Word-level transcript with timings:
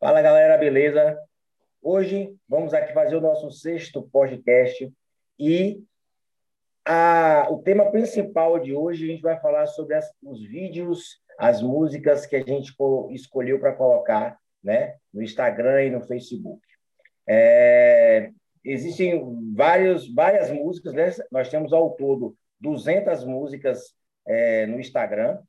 Fala 0.00 0.22
galera, 0.22 0.56
beleza? 0.56 1.14
Hoje 1.82 2.34
vamos 2.48 2.72
aqui 2.72 2.90
fazer 2.94 3.16
o 3.16 3.20
nosso 3.20 3.50
sexto 3.50 4.08
podcast 4.10 4.90
e 5.38 5.84
a, 6.86 7.46
o 7.50 7.58
tema 7.58 7.90
principal 7.90 8.58
de 8.58 8.74
hoje 8.74 9.04
a 9.04 9.08
gente 9.08 9.20
vai 9.20 9.38
falar 9.38 9.66
sobre 9.66 9.94
as, 9.96 10.10
os 10.22 10.42
vídeos, 10.42 11.20
as 11.38 11.60
músicas 11.60 12.24
que 12.24 12.34
a 12.34 12.40
gente 12.40 12.74
escolheu 13.10 13.60
para 13.60 13.74
colocar 13.74 14.38
né, 14.64 14.96
no 15.12 15.22
Instagram 15.22 15.84
e 15.84 15.90
no 15.90 16.00
Facebook. 16.00 16.62
É, 17.28 18.30
existem 18.64 19.22
vários, 19.54 20.10
várias 20.14 20.50
músicas, 20.50 20.94
né? 20.94 21.10
nós 21.30 21.50
temos 21.50 21.74
ao 21.74 21.90
todo 21.90 22.34
200 22.58 23.22
músicas 23.24 23.94
é, 24.26 24.64
no 24.64 24.80
Instagram, 24.80 25.42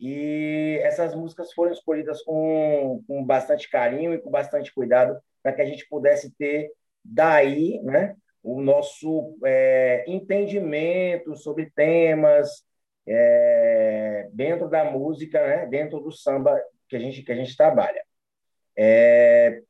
e 0.00 0.78
essas 0.82 1.14
músicas 1.14 1.52
foram 1.52 1.72
escolhidas 1.72 2.22
com, 2.22 3.02
com 3.06 3.24
bastante 3.24 3.68
carinho 3.68 4.14
e 4.14 4.18
com 4.18 4.30
bastante 4.30 4.72
cuidado 4.72 5.18
para 5.42 5.52
que 5.52 5.62
a 5.62 5.64
gente 5.64 5.88
pudesse 5.88 6.34
ter 6.36 6.70
daí 7.04 7.80
né, 7.82 8.14
o 8.42 8.60
nosso 8.60 9.36
é, 9.44 10.04
entendimento 10.06 11.34
sobre 11.36 11.70
temas 11.70 12.64
é, 13.06 14.28
dentro 14.32 14.68
da 14.68 14.84
música, 14.84 15.44
né, 15.44 15.66
dentro 15.66 16.00
do 16.00 16.12
samba 16.12 16.60
que 16.88 16.96
a 16.96 16.98
gente, 16.98 17.22
que 17.22 17.32
a 17.32 17.36
gente 17.36 17.56
trabalha. 17.56 18.02
É, 18.76 19.60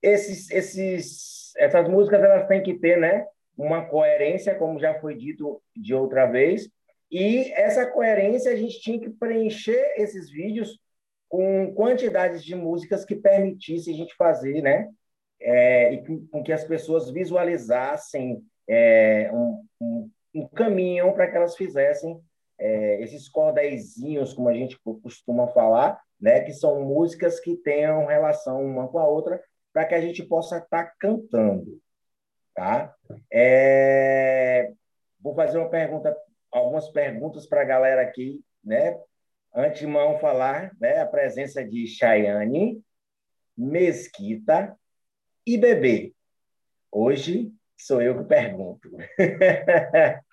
esses, 0.00 0.50
esses, 0.50 1.52
essas 1.56 1.88
músicas 1.88 2.22
elas 2.22 2.46
têm 2.48 2.62
que 2.62 2.74
ter 2.78 2.98
né, 2.98 3.26
uma 3.56 3.84
coerência, 3.84 4.54
como 4.54 4.78
já 4.78 4.98
foi 4.98 5.14
dito 5.14 5.60
de 5.76 5.94
outra 5.94 6.26
vez, 6.26 6.70
e 7.10 7.50
essa 7.52 7.86
coerência 7.86 8.52
a 8.52 8.56
gente 8.56 8.80
tinha 8.80 9.00
que 9.00 9.08
preencher 9.08 9.94
esses 9.96 10.30
vídeos 10.30 10.78
com 11.28 11.72
quantidades 11.74 12.44
de 12.44 12.54
músicas 12.54 13.04
que 13.04 13.14
permitisse 13.14 13.90
a 13.90 13.94
gente 13.94 14.14
fazer, 14.14 14.62
né? 14.62 14.88
É, 15.40 15.92
e 15.92 16.06
com, 16.06 16.26
com, 16.26 16.42
que 16.42 16.52
as 16.52 16.64
pessoas 16.64 17.10
visualizassem 17.10 18.42
é, 18.66 19.30
um, 19.32 19.64
um, 19.80 20.10
um, 20.34 20.48
caminho 20.48 21.12
para 21.12 21.30
que 21.30 21.36
elas 21.36 21.56
fizessem 21.56 22.20
é, 22.58 23.02
esses 23.02 23.28
cordéisinhos, 23.28 24.32
como 24.32 24.48
a 24.48 24.54
gente 24.54 24.78
costuma 25.02 25.46
falar, 25.48 26.00
né? 26.20 26.40
Que 26.40 26.52
são 26.52 26.84
músicas 26.84 27.40
que 27.40 27.56
tenham 27.56 28.06
relação 28.06 28.62
uma 28.64 28.88
com 28.88 28.98
a 28.98 29.06
outra, 29.06 29.40
para 29.72 29.84
que 29.86 29.94
a 29.94 30.00
gente 30.00 30.22
possa 30.24 30.58
estar 30.58 30.84
tá 30.84 30.92
cantando, 30.98 31.80
tá? 32.54 32.94
É, 33.32 34.72
vou 35.20 35.34
fazer 35.34 35.58
uma 35.58 35.70
pergunta 35.70 36.14
algumas 36.50 36.88
perguntas 36.90 37.46
para 37.46 37.62
a 37.62 37.64
galera 37.64 38.02
aqui, 38.02 38.42
né? 38.64 38.98
Antemão 39.54 40.18
falar, 40.18 40.72
né? 40.80 41.00
A 41.00 41.06
presença 41.06 41.64
de 41.64 41.86
Chayane, 41.86 42.82
Mesquita 43.56 44.76
e 45.46 45.56
Bebê. 45.56 46.14
Hoje 46.90 47.52
sou 47.76 48.02
eu 48.02 48.18
que 48.18 48.24
pergunto. 48.24 48.90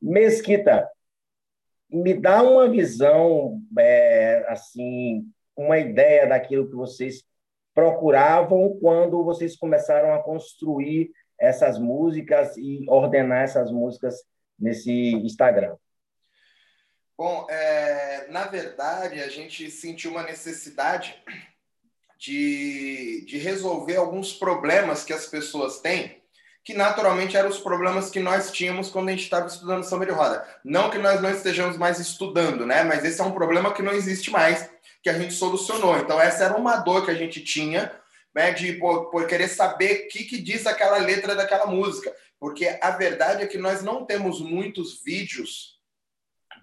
Mesquita, 0.00 0.88
me 1.90 2.14
dá 2.14 2.42
uma 2.42 2.68
visão, 2.68 3.60
é, 3.78 4.44
assim, 4.48 5.26
uma 5.56 5.78
ideia 5.78 6.26
daquilo 6.26 6.68
que 6.68 6.76
vocês 6.76 7.24
procuravam 7.74 8.78
quando 8.80 9.24
vocês 9.24 9.56
começaram 9.56 10.12
a 10.12 10.22
construir 10.22 11.10
essas 11.38 11.78
músicas 11.78 12.56
e 12.56 12.84
ordenar 12.88 13.44
essas 13.44 13.70
músicas 13.70 14.16
nesse 14.58 14.92
Instagram? 14.92 15.76
Bom, 17.16 17.46
é, 17.50 18.26
na 18.30 18.46
verdade, 18.46 19.20
a 19.20 19.28
gente 19.28 19.70
sentiu 19.70 20.12
uma 20.12 20.22
necessidade 20.22 21.20
de, 22.16 23.24
de 23.26 23.38
resolver 23.38 23.96
alguns 23.96 24.32
problemas 24.32 25.04
que 25.04 25.12
as 25.12 25.26
pessoas 25.26 25.80
têm, 25.80 26.22
que 26.62 26.74
naturalmente 26.74 27.36
eram 27.36 27.48
os 27.48 27.58
problemas 27.58 28.10
que 28.10 28.20
nós 28.20 28.52
tínhamos 28.52 28.90
quando 28.90 29.08
a 29.08 29.10
gente 29.12 29.24
estava 29.24 29.46
estudando 29.46 29.82
samba 29.82 30.06
de 30.06 30.12
roda. 30.12 30.46
Não 30.64 30.90
que 30.90 30.98
nós 30.98 31.20
não 31.20 31.30
estejamos 31.30 31.76
mais 31.76 31.98
estudando, 31.98 32.66
né? 32.66 32.84
Mas 32.84 33.04
esse 33.04 33.20
é 33.20 33.24
um 33.24 33.32
problema 33.32 33.72
que 33.72 33.82
não 33.82 33.92
existe 33.92 34.30
mais, 34.30 34.70
que 35.02 35.10
a 35.10 35.18
gente 35.18 35.34
solucionou. 35.34 35.96
Então, 35.98 36.20
essa 36.20 36.44
era 36.44 36.56
uma 36.56 36.76
dor 36.76 37.04
que 37.04 37.10
a 37.10 37.14
gente 37.14 37.42
tinha, 37.42 37.90
né? 38.34 38.52
De 38.52 38.74
por, 38.74 39.10
por 39.10 39.26
querer 39.26 39.48
saber 39.48 40.04
o 40.04 40.08
que, 40.08 40.24
que 40.24 40.40
diz 40.40 40.66
aquela 40.66 40.98
letra 40.98 41.34
daquela 41.34 41.66
música 41.66 42.14
porque 42.38 42.78
a 42.80 42.90
verdade 42.90 43.42
é 43.42 43.46
que 43.46 43.58
nós 43.58 43.82
não 43.82 44.04
temos 44.04 44.40
muitos 44.40 45.02
vídeos 45.02 45.78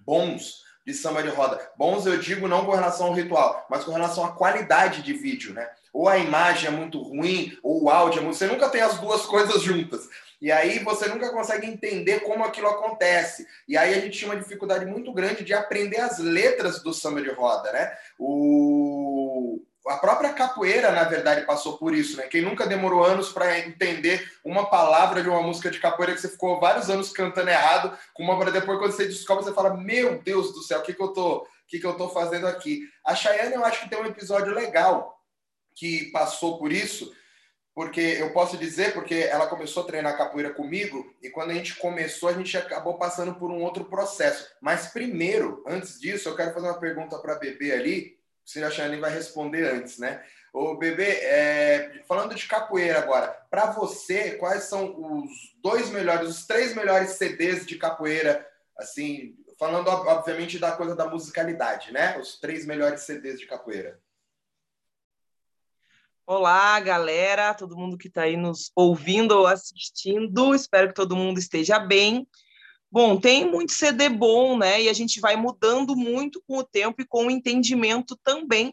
bons 0.04 0.64
de 0.86 0.94
samba 0.94 1.22
de 1.22 1.28
roda. 1.28 1.60
Bons 1.76 2.06
eu 2.06 2.16
digo 2.16 2.46
não 2.46 2.64
com 2.64 2.70
relação 2.70 3.08
ao 3.08 3.12
ritual, 3.12 3.66
mas 3.68 3.82
com 3.82 3.90
relação 3.90 4.24
à 4.24 4.32
qualidade 4.32 5.02
de 5.02 5.12
vídeo, 5.12 5.52
né? 5.52 5.68
Ou 5.92 6.08
a 6.08 6.16
imagem 6.16 6.68
é 6.68 6.70
muito 6.70 7.02
ruim, 7.02 7.58
ou 7.62 7.84
o 7.84 7.90
áudio 7.90 8.20
é 8.20 8.22
muito. 8.22 8.36
Você 8.36 8.46
nunca 8.46 8.68
tem 8.68 8.82
as 8.82 8.98
duas 8.98 9.26
coisas 9.26 9.62
juntas. 9.62 10.08
E 10.40 10.52
aí 10.52 10.78
você 10.80 11.08
nunca 11.08 11.32
consegue 11.32 11.66
entender 11.66 12.20
como 12.20 12.44
aquilo 12.44 12.68
acontece. 12.68 13.46
E 13.66 13.76
aí 13.76 13.94
a 13.94 14.00
gente 14.00 14.18
tinha 14.18 14.30
uma 14.30 14.40
dificuldade 14.40 14.86
muito 14.86 15.12
grande 15.12 15.42
de 15.42 15.54
aprender 15.54 15.98
as 15.98 16.18
letras 16.18 16.82
do 16.82 16.92
samba 16.92 17.22
de 17.22 17.30
roda, 17.30 17.72
né? 17.72 17.96
O 18.18 19.60
a 19.88 19.98
própria 19.98 20.32
capoeira, 20.32 20.90
na 20.90 21.04
verdade, 21.04 21.46
passou 21.46 21.78
por 21.78 21.94
isso, 21.94 22.16
né? 22.16 22.24
Quem 22.24 22.42
nunca 22.42 22.66
demorou 22.66 23.04
anos 23.04 23.30
para 23.30 23.58
entender 23.60 24.32
uma 24.44 24.68
palavra 24.68 25.22
de 25.22 25.28
uma 25.28 25.42
música 25.42 25.70
de 25.70 25.78
capoeira 25.78 26.14
que 26.14 26.20
você 26.20 26.28
ficou 26.28 26.58
vários 26.58 26.90
anos 26.90 27.10
cantando 27.10 27.50
errado, 27.50 27.96
com 28.12 28.22
uma 28.22 28.38
para 28.38 28.50
depois 28.50 28.78
quando 28.78 28.92
você 28.92 29.06
descobre 29.06 29.44
você 29.44 29.52
fala: 29.52 29.76
"Meu 29.76 30.20
Deus 30.22 30.52
do 30.52 30.62
céu, 30.62 30.80
o 30.80 30.82
que 30.82 30.92
que 30.92 31.02
eu 31.02 31.08
tô, 31.08 31.36
o 31.38 31.46
que 31.68 31.78
que 31.78 31.86
eu 31.86 31.94
tô 31.94 32.08
fazendo 32.08 32.46
aqui?". 32.46 32.82
A 33.04 33.14
Chayane 33.14 33.54
eu 33.54 33.64
acho 33.64 33.80
que 33.80 33.88
tem 33.88 34.00
um 34.00 34.06
episódio 34.06 34.52
legal 34.52 35.20
que 35.74 36.10
passou 36.10 36.58
por 36.58 36.72
isso, 36.72 37.14
porque 37.74 38.00
eu 38.00 38.32
posso 38.32 38.56
dizer 38.56 38.92
porque 38.94 39.14
ela 39.14 39.46
começou 39.46 39.82
a 39.82 39.86
treinar 39.86 40.16
capoeira 40.16 40.52
comigo 40.52 41.14
e 41.22 41.30
quando 41.30 41.50
a 41.50 41.54
gente 41.54 41.76
começou 41.76 42.28
a 42.28 42.32
gente 42.32 42.56
acabou 42.56 42.98
passando 42.98 43.34
por 43.34 43.50
um 43.50 43.62
outro 43.62 43.84
processo. 43.84 44.48
Mas 44.60 44.88
primeiro, 44.88 45.62
antes 45.66 46.00
disso, 46.00 46.28
eu 46.28 46.34
quero 46.34 46.54
fazer 46.54 46.66
uma 46.66 46.80
pergunta 46.80 47.18
para 47.18 47.34
a 47.34 47.38
Bebê 47.38 47.72
ali, 47.72 48.16
Chayane 48.46 49.00
vai 49.00 49.10
responder 49.10 49.64
antes, 49.72 49.98
né? 49.98 50.24
Ô, 50.52 50.76
Bebê, 50.76 51.04
é, 51.22 52.02
falando 52.08 52.34
de 52.34 52.46
capoeira 52.46 53.00
agora, 53.00 53.28
para 53.50 53.72
você, 53.72 54.36
quais 54.36 54.64
são 54.64 54.94
os 54.96 55.30
dois 55.62 55.90
melhores, 55.90 56.30
os 56.30 56.46
três 56.46 56.74
melhores 56.74 57.10
CDs 57.10 57.66
de 57.66 57.76
capoeira, 57.76 58.46
assim, 58.78 59.36
falando 59.58 59.88
obviamente 59.88 60.58
da 60.58 60.72
coisa 60.72 60.94
da 60.94 61.08
musicalidade, 61.08 61.92
né? 61.92 62.18
Os 62.18 62.38
três 62.38 62.64
melhores 62.64 63.02
CDs 63.02 63.38
de 63.38 63.46
capoeira. 63.46 64.00
Olá, 66.26 66.80
galera, 66.80 67.54
todo 67.54 67.76
mundo 67.76 67.98
que 67.98 68.08
está 68.08 68.22
aí 68.22 68.36
nos 68.36 68.72
ouvindo 68.74 69.32
ou 69.32 69.46
assistindo, 69.46 70.54
espero 70.54 70.88
que 70.88 70.94
todo 70.94 71.14
mundo 71.14 71.38
esteja 71.38 71.78
bem. 71.78 72.26
Bom, 72.90 73.18
tem 73.18 73.44
muito 73.44 73.72
CD 73.72 74.08
bom, 74.08 74.56
né? 74.56 74.82
E 74.82 74.88
a 74.88 74.92
gente 74.92 75.20
vai 75.20 75.36
mudando 75.36 75.96
muito 75.96 76.42
com 76.46 76.58
o 76.58 76.64
tempo 76.64 77.02
e 77.02 77.06
com 77.06 77.26
o 77.26 77.30
entendimento 77.30 78.16
também. 78.22 78.72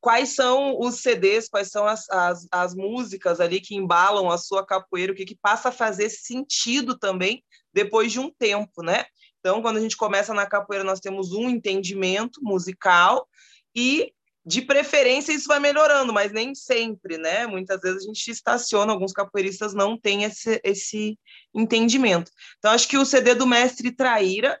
Quais 0.00 0.34
são 0.34 0.78
os 0.80 0.96
CDs, 0.96 1.48
quais 1.48 1.70
são 1.70 1.86
as, 1.86 2.08
as, 2.10 2.46
as 2.50 2.74
músicas 2.74 3.40
ali 3.40 3.60
que 3.60 3.76
embalam 3.76 4.30
a 4.30 4.36
sua 4.36 4.66
capoeira, 4.66 5.12
o 5.12 5.14
que, 5.14 5.24
que 5.24 5.38
passa 5.40 5.68
a 5.68 5.72
fazer 5.72 6.10
sentido 6.10 6.98
também 6.98 7.42
depois 7.72 8.10
de 8.10 8.18
um 8.18 8.28
tempo, 8.30 8.82
né? 8.82 9.04
Então, 9.38 9.62
quando 9.62 9.76
a 9.76 9.80
gente 9.80 9.96
começa 9.96 10.34
na 10.34 10.46
capoeira, 10.46 10.84
nós 10.84 11.00
temos 11.00 11.32
um 11.32 11.48
entendimento 11.48 12.40
musical 12.42 13.28
e 13.74 14.12
de 14.44 14.60
preferência 14.62 15.32
isso 15.32 15.46
vai 15.46 15.60
melhorando, 15.60 16.12
mas 16.12 16.32
nem 16.32 16.54
sempre, 16.54 17.16
né? 17.16 17.46
Muitas 17.46 17.80
vezes 17.80 18.02
a 18.02 18.06
gente 18.06 18.30
estaciona, 18.30 18.92
alguns 18.92 19.12
capoeiristas 19.12 19.72
não 19.72 19.96
têm 19.96 20.24
esse, 20.24 20.60
esse 20.64 21.18
entendimento. 21.54 22.30
Então, 22.58 22.72
acho 22.72 22.88
que 22.88 22.98
o 22.98 23.04
CD 23.04 23.34
do 23.34 23.46
Mestre 23.46 23.92
Traíra 23.92 24.60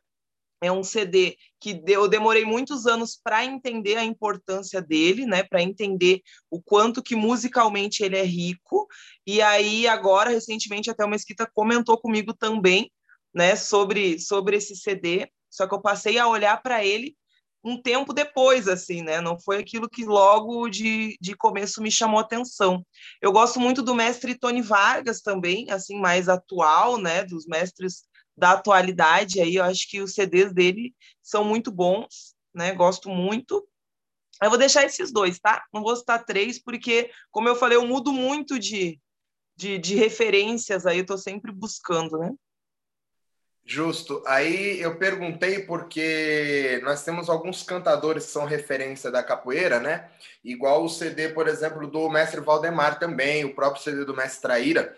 é 0.62 0.70
um 0.70 0.84
CD 0.84 1.36
que 1.60 1.82
eu 1.88 2.06
demorei 2.06 2.44
muitos 2.44 2.86
anos 2.86 3.18
para 3.22 3.44
entender 3.44 3.96
a 3.96 4.04
importância 4.04 4.80
dele, 4.80 5.26
né? 5.26 5.42
Para 5.42 5.60
entender 5.60 6.22
o 6.48 6.62
quanto 6.62 7.02
que 7.02 7.16
musicalmente 7.16 8.04
ele 8.04 8.16
é 8.16 8.24
rico. 8.24 8.86
E 9.26 9.42
aí, 9.42 9.88
agora, 9.88 10.30
recentemente, 10.30 10.90
até 10.90 11.04
o 11.04 11.08
Mesquita 11.08 11.50
comentou 11.52 11.98
comigo 11.98 12.32
também, 12.32 12.90
né? 13.34 13.56
Sobre, 13.56 14.20
sobre 14.20 14.56
esse 14.56 14.76
CD. 14.76 15.28
Só 15.50 15.66
que 15.66 15.74
eu 15.74 15.82
passei 15.82 16.18
a 16.18 16.28
olhar 16.28 16.62
para 16.62 16.84
ele 16.84 17.16
um 17.64 17.80
tempo 17.80 18.12
depois, 18.12 18.66
assim, 18.66 19.02
né? 19.02 19.20
Não 19.20 19.38
foi 19.38 19.58
aquilo 19.58 19.88
que 19.88 20.04
logo 20.04 20.68
de, 20.68 21.16
de 21.20 21.36
começo 21.36 21.80
me 21.80 21.90
chamou 21.90 22.18
atenção. 22.18 22.84
Eu 23.20 23.32
gosto 23.32 23.60
muito 23.60 23.82
do 23.82 23.94
mestre 23.94 24.38
Tony 24.38 24.60
Vargas 24.60 25.20
também, 25.20 25.70
assim, 25.70 25.98
mais 26.00 26.28
atual, 26.28 26.98
né? 26.98 27.24
Dos 27.24 27.46
mestres 27.46 28.02
da 28.36 28.52
atualidade 28.52 29.40
aí, 29.40 29.56
eu 29.56 29.64
acho 29.64 29.88
que 29.88 30.00
os 30.00 30.14
CDs 30.14 30.52
dele 30.52 30.94
são 31.22 31.44
muito 31.44 31.70
bons, 31.70 32.34
né? 32.54 32.72
Gosto 32.74 33.08
muito. 33.08 33.66
Eu 34.42 34.50
vou 34.50 34.58
deixar 34.58 34.84
esses 34.84 35.12
dois, 35.12 35.38
tá? 35.38 35.62
Não 35.72 35.82
vou 35.82 35.94
citar 35.94 36.24
três, 36.24 36.60
porque, 36.60 37.10
como 37.30 37.48
eu 37.48 37.54
falei, 37.54 37.76
eu 37.76 37.86
mudo 37.86 38.12
muito 38.12 38.58
de, 38.58 38.98
de, 39.56 39.78
de 39.78 39.94
referências 39.94 40.86
aí, 40.86 40.98
eu 40.98 41.06
tô 41.06 41.16
sempre 41.16 41.52
buscando, 41.52 42.18
né? 42.18 42.32
Justo. 43.64 44.22
Aí 44.26 44.80
eu 44.80 44.96
perguntei 44.96 45.60
porque 45.60 46.80
nós 46.82 47.04
temos 47.04 47.28
alguns 47.28 47.62
cantadores 47.62 48.26
que 48.26 48.32
são 48.32 48.44
referência 48.44 49.10
da 49.10 49.22
capoeira, 49.22 49.78
né? 49.78 50.10
Igual 50.44 50.84
o 50.84 50.88
CD, 50.88 51.28
por 51.28 51.46
exemplo, 51.46 51.86
do 51.86 52.10
mestre 52.10 52.40
Valdemar 52.40 52.98
também, 52.98 53.44
o 53.44 53.54
próprio 53.54 53.82
CD 53.82 54.04
do 54.04 54.16
mestre 54.16 54.42
Traíra, 54.42 54.94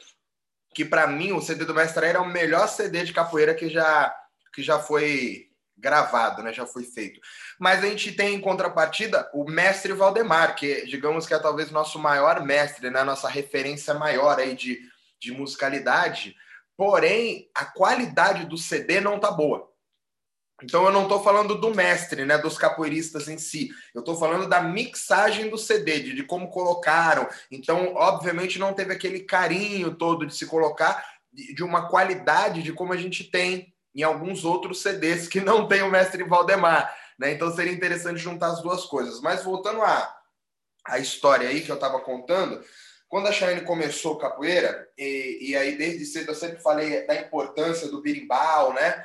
que 0.75 0.85
para 0.85 1.07
mim 1.07 1.33
o 1.33 1.43
CD 1.43 1.65
do 1.65 1.75
mestre 1.75 2.01
Traíra 2.01 2.19
é 2.19 2.23
o 2.23 2.29
melhor 2.29 2.67
CD 2.67 3.05
de 3.05 3.13
capoeira 3.13 3.55
que 3.55 3.69
já 3.69 4.15
que 4.55 4.63
já 4.63 4.79
foi 4.79 5.49
gravado, 5.77 6.43
né? 6.43 6.53
Já 6.53 6.65
foi 6.65 6.85
feito. 6.85 7.21
Mas 7.59 7.85
a 7.85 7.89
gente 7.89 8.13
tem 8.13 8.35
em 8.35 8.41
contrapartida 8.41 9.29
o 9.35 9.45
mestre 9.45 9.93
Valdemar, 9.93 10.55
que 10.57 10.87
digamos 10.87 11.27
que 11.27 11.35
é 11.35 11.39
talvez 11.39 11.71
nosso 11.71 11.99
maior 11.99 12.43
mestre, 12.43 12.89
né? 12.89 13.03
Nossa 13.03 13.29
referência 13.29 13.93
maior 13.93 14.39
aí 14.39 14.55
de, 14.55 14.81
de 15.21 15.33
musicalidade 15.33 16.35
porém 16.77 17.51
a 17.55 17.65
qualidade 17.65 18.47
do 18.47 18.59
CD 18.59 19.01
não 19.01 19.19
tá 19.19 19.31
boa. 19.31 19.73
Então 20.63 20.85
eu 20.85 20.93
não 20.93 21.03
estou 21.03 21.23
falando 21.23 21.61
do 21.61 21.75
mestre, 21.75 22.25
né, 22.25 22.39
dos 22.39 22.57
capoeiristas 22.57 23.29
em 23.29 23.37
si. 23.37 23.71
Eu 23.95 24.01
estou 24.01 24.17
falando 24.17 24.49
da 24.49 24.63
mixagem 24.63 25.51
do 25.51 25.59
CD, 25.59 26.01
de, 26.01 26.15
de, 26.15 26.23
como 26.23 26.49
colocaram. 26.49 27.29
Então, 27.51 27.95
obviamente, 27.95 28.59
não 28.59 28.73
teve 28.73 28.93
aquele 28.93 29.21
carinho 29.21 29.95
todo 29.95 30.27
de 30.27 30.35
se 30.35 30.47
colocar 30.47 31.05
de, 31.33 31.55
de, 31.55 31.65
uma 31.65 31.89
qualidade 31.89 32.63
de 32.63 32.73
como 32.73 32.93
a 32.93 32.97
gente 32.97 33.25
tem 33.25 33.75
em 33.95 34.03
alguns 34.03 34.45
outros 34.45 34.81
CDs 34.81 35.29
que 35.29 35.41
não 35.41 35.67
tem 35.67 35.83
o 35.83 35.91
mestre 35.91 36.23
Valdemar. 36.25 36.95
Né? 37.19 37.33
Então 37.33 37.55
seria 37.55 37.73
interessante 37.73 38.19
juntar 38.19 38.49
as 38.49 38.63
duas 38.63 38.85
coisas. 38.85 39.21
Mas 39.21 39.43
voltando 39.43 39.83
à, 39.83 40.17
à 40.87 40.99
história 40.99 41.49
aí 41.49 41.63
que 41.63 41.71
eu 41.71 41.77
estava 41.77 42.01
contando, 42.01 42.65
quando 43.15 43.29
a 43.29 43.33
Chayane 43.33 43.61
começou 43.61 44.19
capoeira, 44.19 44.89
e, 44.99 45.39
e 45.41 45.57
aí 45.57 45.79
desde 45.79 46.05
cedo 46.05 46.33
eu 46.33 46.35
sempre 46.35 46.61
falei 46.61 47.07
da 47.07 47.15
importância 47.15 47.87
do 47.87 48.03
birimbau, 48.03 48.73
né? 48.73 49.05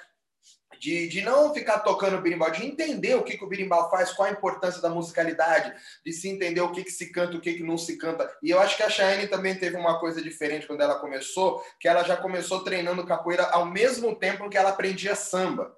De, 0.80 1.08
de 1.08 1.22
não 1.22 1.54
ficar 1.54 1.78
tocando 1.82 2.20
birimbau, 2.20 2.50
de 2.50 2.66
entender 2.66 3.14
o 3.14 3.22
que, 3.22 3.38
que 3.38 3.44
o 3.44 3.48
birimbau 3.48 3.88
faz, 3.88 4.12
qual 4.12 4.28
a 4.28 4.32
importância 4.32 4.82
da 4.82 4.90
musicalidade, 4.90 5.76
de 6.04 6.12
se 6.12 6.28
entender 6.28 6.60
o 6.60 6.72
que, 6.72 6.84
que 6.84 6.90
se 6.90 7.12
canta, 7.12 7.38
o 7.38 7.40
que, 7.40 7.54
que 7.54 7.62
não 7.62 7.78
se 7.78 7.98
canta. 8.00 8.28
E 8.42 8.50
eu 8.50 8.60
acho 8.60 8.76
que 8.76 8.82
a 8.82 8.90
Chayane 8.90 9.28
também 9.28 9.54
teve 9.54 9.78
uma 9.78 10.00
coisa 10.00 10.20
diferente 10.24 10.66
quando 10.66 10.82
ela 10.82 10.96
começou, 10.96 11.64
que 11.80 11.88
ela 11.88 12.02
já 12.02 12.18
começou 12.18 12.64
treinando 12.64 13.06
capoeira 13.06 13.44
ao 13.52 13.68
mesmo 13.68 14.16
tempo 14.16 14.50
que 14.50 14.58
ela 14.58 14.72
aprendia 14.72 15.14
samba. 15.14 15.72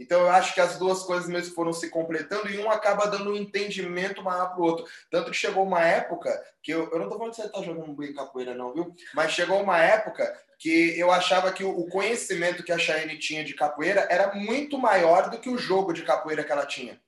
Então, 0.00 0.22
eu 0.22 0.30
acho 0.30 0.54
que 0.54 0.60
as 0.62 0.78
duas 0.78 1.02
coisas 1.02 1.28
mesmo 1.28 1.54
foram 1.54 1.74
se 1.74 1.90
completando 1.90 2.48
e 2.48 2.58
um 2.58 2.70
acaba 2.70 3.06
dando 3.06 3.32
um 3.32 3.36
entendimento 3.36 4.22
maior 4.22 4.48
para 4.48 4.60
o 4.60 4.64
outro. 4.64 4.86
Tanto 5.10 5.30
que 5.30 5.36
chegou 5.36 5.62
uma 5.62 5.84
época 5.84 6.42
que 6.62 6.72
eu, 6.72 6.90
eu 6.90 6.98
não 6.98 7.04
estou 7.04 7.18
falando 7.18 7.34
que 7.34 7.42
você 7.42 7.46
está 7.46 7.62
jogando 7.62 7.92
bem 7.92 8.14
capoeira, 8.14 8.54
não, 8.54 8.72
viu? 8.72 8.94
Mas 9.12 9.32
chegou 9.32 9.62
uma 9.62 9.78
época 9.78 10.34
que 10.58 10.98
eu 10.98 11.12
achava 11.12 11.52
que 11.52 11.62
o 11.62 11.86
conhecimento 11.88 12.62
que 12.62 12.72
a 12.72 12.78
Chayenne 12.78 13.18
tinha 13.18 13.44
de 13.44 13.52
capoeira 13.52 14.06
era 14.10 14.34
muito 14.34 14.78
maior 14.78 15.28
do 15.28 15.38
que 15.38 15.50
o 15.50 15.58
jogo 15.58 15.92
de 15.92 16.02
capoeira 16.02 16.42
que 16.42 16.50
ela 16.50 16.64
tinha. 16.64 16.98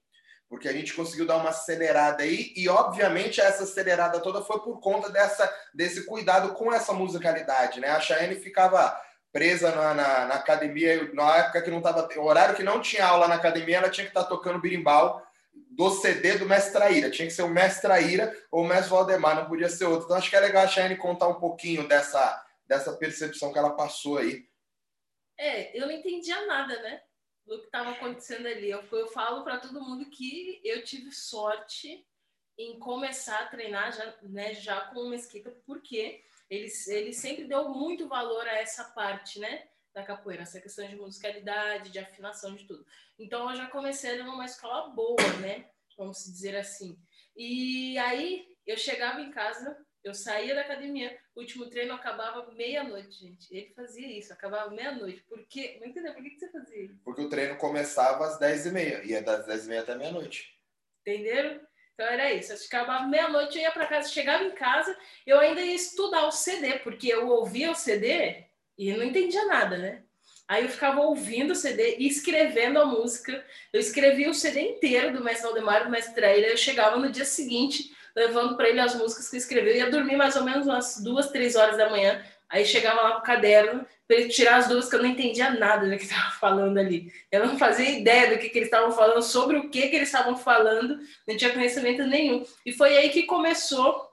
Porque 0.46 0.68
a 0.68 0.72
gente 0.72 0.92
conseguiu 0.92 1.24
dar 1.24 1.38
uma 1.38 1.48
acelerada 1.48 2.22
aí, 2.22 2.52
e 2.54 2.68
obviamente 2.68 3.40
essa 3.40 3.62
acelerada 3.62 4.20
toda 4.20 4.42
foi 4.42 4.60
por 4.60 4.80
conta 4.80 5.08
dessa, 5.08 5.50
desse 5.72 6.04
cuidado 6.04 6.52
com 6.52 6.70
essa 6.70 6.92
musicalidade, 6.92 7.80
né? 7.80 7.88
A 7.88 8.00
Chayenne 8.00 8.36
ficava 8.36 8.94
presa 9.32 9.74
na, 9.74 9.94
na, 9.94 10.26
na, 10.26 10.34
academia, 10.34 11.10
na 11.14 11.36
época 11.38 11.62
que 11.62 11.70
não 11.70 11.78
estava, 11.78 12.08
horário 12.20 12.54
que 12.54 12.62
não 12.62 12.80
tinha 12.80 13.06
aula 13.06 13.26
na 13.26 13.36
academia, 13.36 13.78
ela 13.78 13.90
tinha 13.90 14.04
que 14.04 14.10
estar 14.10 14.24
tá 14.24 14.28
tocando 14.28 14.60
birimbau 14.60 15.26
do 15.52 15.90
CD 15.90 16.36
do 16.36 16.46
Mestre 16.46 16.72
Traíra. 16.72 17.10
Tinha 17.10 17.26
que 17.26 17.34
ser 17.34 17.42
o 17.42 17.48
Mestre 17.48 17.82
Traíra 17.82 18.36
ou 18.50 18.62
o 18.62 18.66
Mestre 18.66 18.90
Valdemar, 18.90 19.36
não 19.36 19.46
podia 19.46 19.68
ser 19.68 19.86
outro. 19.86 20.04
Então 20.04 20.16
acho 20.16 20.28
que 20.28 20.36
é 20.36 20.40
legal 20.40 20.64
a 20.64 20.68
Shane 20.68 20.96
contar 20.96 21.28
um 21.28 21.40
pouquinho 21.40 21.88
dessa, 21.88 22.44
dessa 22.66 22.92
percepção 22.92 23.52
que 23.52 23.58
ela 23.58 23.74
passou 23.74 24.18
aí. 24.18 24.46
É, 25.38 25.76
eu 25.76 25.86
não 25.86 25.92
entendia 25.92 26.46
nada, 26.46 26.80
né? 26.82 27.02
Do 27.46 27.58
que 27.58 27.64
estava 27.64 27.90
acontecendo 27.90 28.46
ali. 28.46 28.70
Eu, 28.70 28.84
eu 28.92 29.08
falo 29.08 29.42
para 29.42 29.58
todo 29.58 29.80
mundo 29.80 30.08
que 30.10 30.60
eu 30.62 30.84
tive 30.84 31.10
sorte 31.10 32.06
em 32.58 32.78
começar 32.78 33.40
a 33.40 33.46
treinar 33.46 33.92
já, 33.92 34.14
né, 34.22 34.54
já 34.54 34.82
com 34.82 35.00
o 35.00 35.08
Mesquita, 35.08 35.50
porque 35.66 36.22
ele, 36.52 36.70
ele 36.88 37.12
sempre 37.14 37.44
deu 37.44 37.70
muito 37.70 38.06
valor 38.06 38.46
a 38.46 38.58
essa 38.58 38.84
parte, 38.84 39.40
né? 39.40 39.66
Da 39.94 40.02
capoeira, 40.02 40.42
essa 40.42 40.60
questão 40.60 40.86
de 40.86 40.96
musicalidade, 40.96 41.90
de 41.90 41.98
afinação, 41.98 42.54
de 42.54 42.66
tudo. 42.66 42.84
Então 43.18 43.50
eu 43.50 43.56
já 43.56 43.66
comecei 43.68 44.10
ali 44.10 44.22
numa 44.22 44.44
escola 44.44 44.90
boa, 44.90 45.16
né? 45.40 45.70
Vamos 45.96 46.24
dizer 46.24 46.54
assim. 46.56 46.98
E 47.34 47.96
aí 47.96 48.46
eu 48.66 48.76
chegava 48.76 49.22
em 49.22 49.30
casa, 49.30 49.78
eu 50.04 50.12
saía 50.12 50.54
da 50.54 50.60
academia, 50.60 51.18
o 51.34 51.40
último 51.40 51.70
treino 51.70 51.94
acabava 51.94 52.52
meia-noite, 52.52 53.18
gente. 53.18 53.54
Ele 53.54 53.72
fazia 53.74 54.06
isso, 54.06 54.32
acabava 54.32 54.70
meia-noite. 54.70 55.22
Por 55.22 55.42
quê? 55.46 55.78
Não 55.80 55.88
entendeu? 55.88 56.12
Por 56.12 56.22
que, 56.22 56.30
que 56.30 56.38
você 56.38 56.50
fazia 56.50 56.82
isso? 56.84 57.00
Porque 57.02 57.22
o 57.22 57.30
treino 57.30 57.56
começava 57.56 58.26
às 58.26 58.38
10h30, 58.38 59.06
ia 59.06 59.22
das 59.22 59.46
10h30 59.46 59.80
até 59.80 59.94
meia-noite. 59.94 60.54
Entenderam? 61.00 61.66
Então 61.94 62.06
era 62.06 62.32
isso. 62.32 62.52
Eu 62.52 62.56
ficava 62.56 63.06
meia-noite, 63.06 63.56
eu 63.56 63.62
ia 63.62 63.70
para 63.70 63.86
casa, 63.86 64.08
chegava 64.08 64.44
em 64.44 64.52
casa, 64.52 64.96
eu 65.26 65.38
ainda 65.38 65.60
ia 65.60 65.74
estudar 65.74 66.26
o 66.26 66.32
CD, 66.32 66.78
porque 66.80 67.08
eu 67.08 67.28
ouvia 67.28 67.70
o 67.70 67.74
CD 67.74 68.44
e 68.78 68.92
não 68.94 69.04
entendia 69.04 69.44
nada, 69.46 69.76
né? 69.76 70.02
Aí 70.48 70.64
eu 70.64 70.68
ficava 70.68 71.00
ouvindo 71.00 71.52
o 71.52 71.56
CD 71.56 71.96
e 71.98 72.06
escrevendo 72.06 72.78
a 72.78 72.84
música. 72.84 73.44
Eu 73.72 73.80
escrevia 73.80 74.28
o 74.28 74.34
CD 74.34 74.60
inteiro 74.60 75.12
do 75.12 75.24
Mestre 75.24 75.44
Valdemar, 75.44 75.84
do 75.84 75.90
Mestre 75.90 76.14
Traíra. 76.14 76.48
Eu 76.48 76.56
chegava 76.56 76.98
no 76.98 77.10
dia 77.10 77.24
seguinte, 77.24 77.94
levando 78.14 78.56
para 78.56 78.68
ele 78.68 78.80
as 78.80 78.94
músicas 78.94 79.30
que 79.30 79.36
eu 79.36 79.38
escreveu. 79.38 79.72
Eu 79.72 79.78
ia 79.78 79.90
dormir 79.90 80.16
mais 80.16 80.36
ou 80.36 80.44
menos 80.44 80.66
umas 80.66 81.02
duas, 81.02 81.30
três 81.30 81.56
horas 81.56 81.76
da 81.76 81.88
manhã. 81.88 82.22
Aí 82.52 82.66
chegava 82.66 83.00
lá 83.00 83.12
com 83.12 83.20
o 83.20 83.22
caderno 83.22 83.86
para 84.06 84.18
ele 84.18 84.28
tirar 84.28 84.56
as 84.56 84.68
dúvidas, 84.68 84.90
que 84.90 84.94
eu 84.94 85.02
não 85.02 85.08
entendia 85.08 85.50
nada 85.52 85.88
do 85.88 85.96
que 85.96 86.04
estava 86.04 86.30
falando 86.32 86.76
ali. 86.76 87.10
Eu 87.30 87.46
não 87.46 87.58
fazia 87.58 87.88
ideia 87.88 88.30
do 88.30 88.38
que, 88.38 88.50
que 88.50 88.58
eles 88.58 88.68
estavam 88.68 88.92
falando, 88.92 89.22
sobre 89.22 89.56
o 89.56 89.70
que, 89.70 89.88
que 89.88 89.96
eles 89.96 90.08
estavam 90.08 90.36
falando, 90.36 91.00
não 91.26 91.34
tinha 91.34 91.50
conhecimento 91.50 92.04
nenhum. 92.04 92.44
E 92.66 92.70
foi 92.70 92.94
aí 92.98 93.08
que 93.08 93.22
começou 93.22 94.06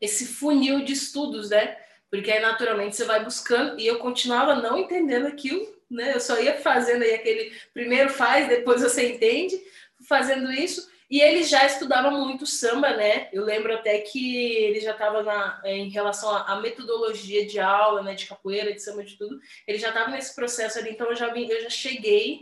esse 0.00 0.26
funil 0.26 0.82
de 0.82 0.94
estudos, 0.94 1.50
né? 1.50 1.76
Porque 2.10 2.32
aí 2.32 2.40
naturalmente 2.40 2.96
você 2.96 3.04
vai 3.04 3.22
buscando, 3.22 3.78
e 3.78 3.86
eu 3.86 3.98
continuava 3.98 4.54
não 4.54 4.78
entendendo 4.78 5.26
aquilo, 5.26 5.66
né? 5.90 6.14
Eu 6.14 6.20
só 6.20 6.40
ia 6.40 6.56
fazendo 6.56 7.02
aí 7.02 7.14
aquele 7.14 7.52
primeiro 7.74 8.08
faz, 8.08 8.48
depois 8.48 8.80
você 8.80 9.12
entende, 9.12 9.60
fazendo 10.08 10.50
isso. 10.50 10.90
E 11.14 11.20
ele 11.20 11.44
já 11.44 11.64
estudava 11.64 12.10
muito 12.10 12.44
samba, 12.44 12.96
né? 12.96 13.28
Eu 13.32 13.44
lembro 13.44 13.72
até 13.72 14.00
que 14.00 14.56
ele 14.64 14.80
já 14.80 14.90
estava 14.90 15.60
em 15.64 15.88
relação 15.88 16.28
à 16.28 16.60
metodologia 16.60 17.46
de 17.46 17.60
aula, 17.60 18.02
né, 18.02 18.16
de 18.16 18.26
capoeira, 18.26 18.72
de 18.74 18.82
samba, 18.82 19.04
de 19.04 19.16
tudo. 19.16 19.38
Ele 19.64 19.78
já 19.78 19.90
estava 19.90 20.10
nesse 20.10 20.34
processo 20.34 20.76
ali, 20.76 20.90
então 20.90 21.08
eu 21.08 21.14
já, 21.14 21.32
vim, 21.32 21.46
eu 21.46 21.62
já 21.62 21.70
cheguei 21.70 22.40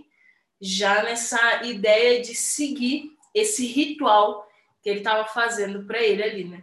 já 0.58 1.02
nessa 1.02 1.62
ideia 1.64 2.22
de 2.22 2.34
seguir 2.34 3.14
esse 3.34 3.66
ritual 3.66 4.50
que 4.82 4.88
ele 4.88 5.00
estava 5.00 5.26
fazendo 5.26 5.84
para 5.84 6.00
ele 6.00 6.22
ali, 6.22 6.44
né? 6.44 6.62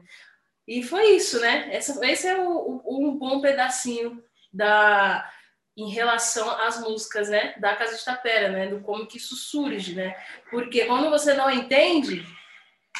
E 0.67 0.81
foi 0.81 1.11
isso, 1.11 1.39
né? 1.39 1.69
Essa, 1.71 2.03
esse 2.07 2.25
é 2.25 2.39
o, 2.41 2.81
o, 2.85 3.07
um 3.07 3.19
bom 3.19 3.39
pedacinho 3.39 4.19
da, 4.51 5.31
em 5.79 5.89
relação 5.89 6.49
às 6.59 6.81
músicas, 6.81 7.29
né, 7.29 7.55
da 7.57 7.73
Casa 7.73 7.95
de 7.97 8.03
Tapera, 8.03 8.49
né, 8.49 8.67
do 8.67 8.81
como 8.81 9.07
que 9.07 9.17
isso 9.17 9.35
surge, 9.35 9.95
né? 9.95 10.13
Porque 10.51 10.83
quando 10.85 11.09
você 11.09 11.33
não 11.33 11.49
entende, 11.49 12.25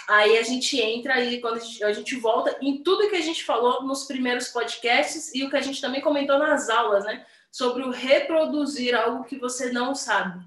aí 0.08 0.38
a 0.38 0.44
gente 0.44 0.80
entra 0.80 1.16
aí 1.16 1.42
quando 1.42 1.58
a 1.58 1.60
gente, 1.60 1.84
a 1.84 1.92
gente 1.92 2.16
volta 2.16 2.58
em 2.62 2.82
tudo 2.82 3.10
que 3.10 3.18
a 3.18 3.22
gente 3.22 3.44
falou 3.44 3.84
nos 3.84 4.06
primeiros 4.06 4.48
podcasts 4.48 5.36
e 5.36 5.44
o 5.44 5.50
que 5.50 5.58
a 5.58 5.62
gente 5.62 5.82
também 5.82 6.00
comentou 6.00 6.40
nas 6.40 6.70
aulas, 6.70 7.04
né, 7.04 7.26
sobre 7.52 7.84
o 7.84 7.90
reproduzir 7.90 8.96
algo 8.96 9.26
que 9.26 9.38
você 9.38 9.74
não 9.74 9.94
sabe. 9.94 10.42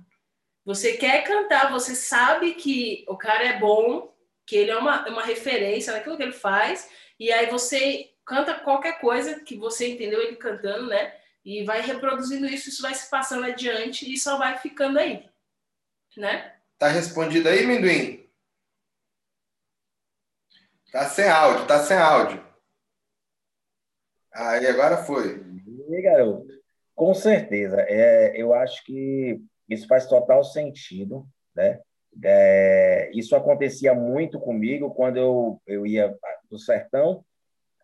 Você 0.64 0.96
quer 0.96 1.24
cantar, 1.24 1.70
você 1.70 1.94
sabe 1.94 2.54
que 2.54 3.04
o 3.08 3.16
cara 3.16 3.44
é 3.44 3.58
bom, 3.58 4.10
que 4.46 4.56
ele 4.56 4.70
é 4.70 4.76
uma, 4.76 5.06
uma 5.06 5.22
referência 5.22 5.92
naquilo 5.92 6.16
que 6.16 6.22
ele 6.22 6.32
faz, 6.32 6.88
e 7.20 7.30
aí 7.30 7.46
você 7.50 8.10
canta 8.24 8.54
qualquer 8.54 9.00
coisa 9.00 9.40
que 9.40 9.54
você 9.54 9.92
entendeu 9.92 10.22
ele 10.22 10.36
cantando, 10.36 10.86
né? 10.86 11.12
E 11.44 11.64
vai 11.64 11.80
reproduzindo 11.80 12.46
isso, 12.46 12.68
isso 12.68 12.82
vai 12.82 12.94
se 12.94 13.11
passando 13.11 13.44
adiante 13.44 14.11
e 14.12 14.16
só 14.16 14.38
vai 14.38 14.58
ficando 14.58 14.99
aí. 14.99 15.28
Né? 16.16 16.54
Tá 16.78 16.88
respondido 16.88 17.49
aí, 17.49 17.66
Minduim? 17.66 18.28
Tá 20.92 21.08
sem 21.08 21.28
áudio, 21.28 21.66
tá 21.66 21.78
sem 21.82 21.96
áudio. 21.96 22.44
Aí 24.32 24.66
agora 24.66 24.99
foi. 24.99 25.42
E 25.88 26.02
garoto, 26.02 26.46
com 26.94 27.14
certeza. 27.14 27.80
É, 27.88 28.40
eu 28.40 28.54
acho 28.54 28.84
que 28.84 29.40
isso 29.68 29.87
faz 29.87 30.06
total 30.06 30.44
sentido, 30.44 31.26
né? 31.54 31.80
É, 32.22 33.11
isso 33.14 33.34
acontecia 33.34 33.94
muito 33.94 34.38
comigo 34.38 34.94
quando 34.94 35.16
eu, 35.16 35.62
eu 35.66 35.87
ia 35.87 36.14
do 36.50 36.58
sertão, 36.58 37.25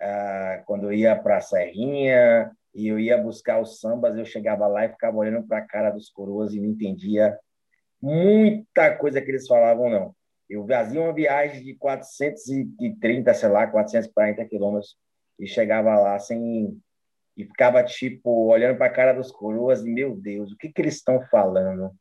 ah, 0.01 0.63
quando 0.67 0.85
eu 0.85 0.93
ia 0.93 1.17
para 1.17 1.39
a 1.39 1.41
Serrinha, 1.41 2.51
e 2.79 2.87
eu 2.87 2.97
ia 2.97 3.19
buscar 3.19 3.61
os 3.61 3.81
sambas, 3.81 4.17
eu 4.17 4.25
chegava 4.25 4.69
lá 4.69 4.85
e 4.85 4.91
ficava 4.91 5.17
olhando 5.17 5.45
para 5.45 5.59
a 5.59 5.67
cara 5.67 5.91
dos 5.91 6.09
coroas 6.11 6.55
e 6.55 6.61
não 6.61 6.69
entendia 6.69 7.37
muita 8.01 8.95
coisa 8.97 9.21
que 9.21 9.29
eles 9.29 9.49
falavam, 9.49 9.91
não. 9.91 10.15
Eu 10.49 10.65
fazia 10.65 11.01
uma 11.01 11.13
viagem 11.13 11.65
de 11.65 11.75
430, 11.75 13.35
sei 13.35 13.49
lá, 13.49 13.67
440 13.67 14.45
quilômetros 14.45 14.97
e 15.41 15.47
chegava 15.47 15.99
lá 15.99 16.21
sem 16.21 16.81
e 17.37 17.45
ficava, 17.45 17.83
tipo, 17.83 18.47
olhando 18.47 18.79
para 18.79 18.87
a 18.87 18.93
cara 18.93 19.13
dos 19.13 19.33
coroas 19.33 19.85
e, 19.85 19.91
meu 19.91 20.15
Deus, 20.15 20.53
o 20.53 20.57
que, 20.57 20.73
que 20.73 20.81
eles 20.81 20.95
estão 20.95 21.21
falando? 21.23 21.93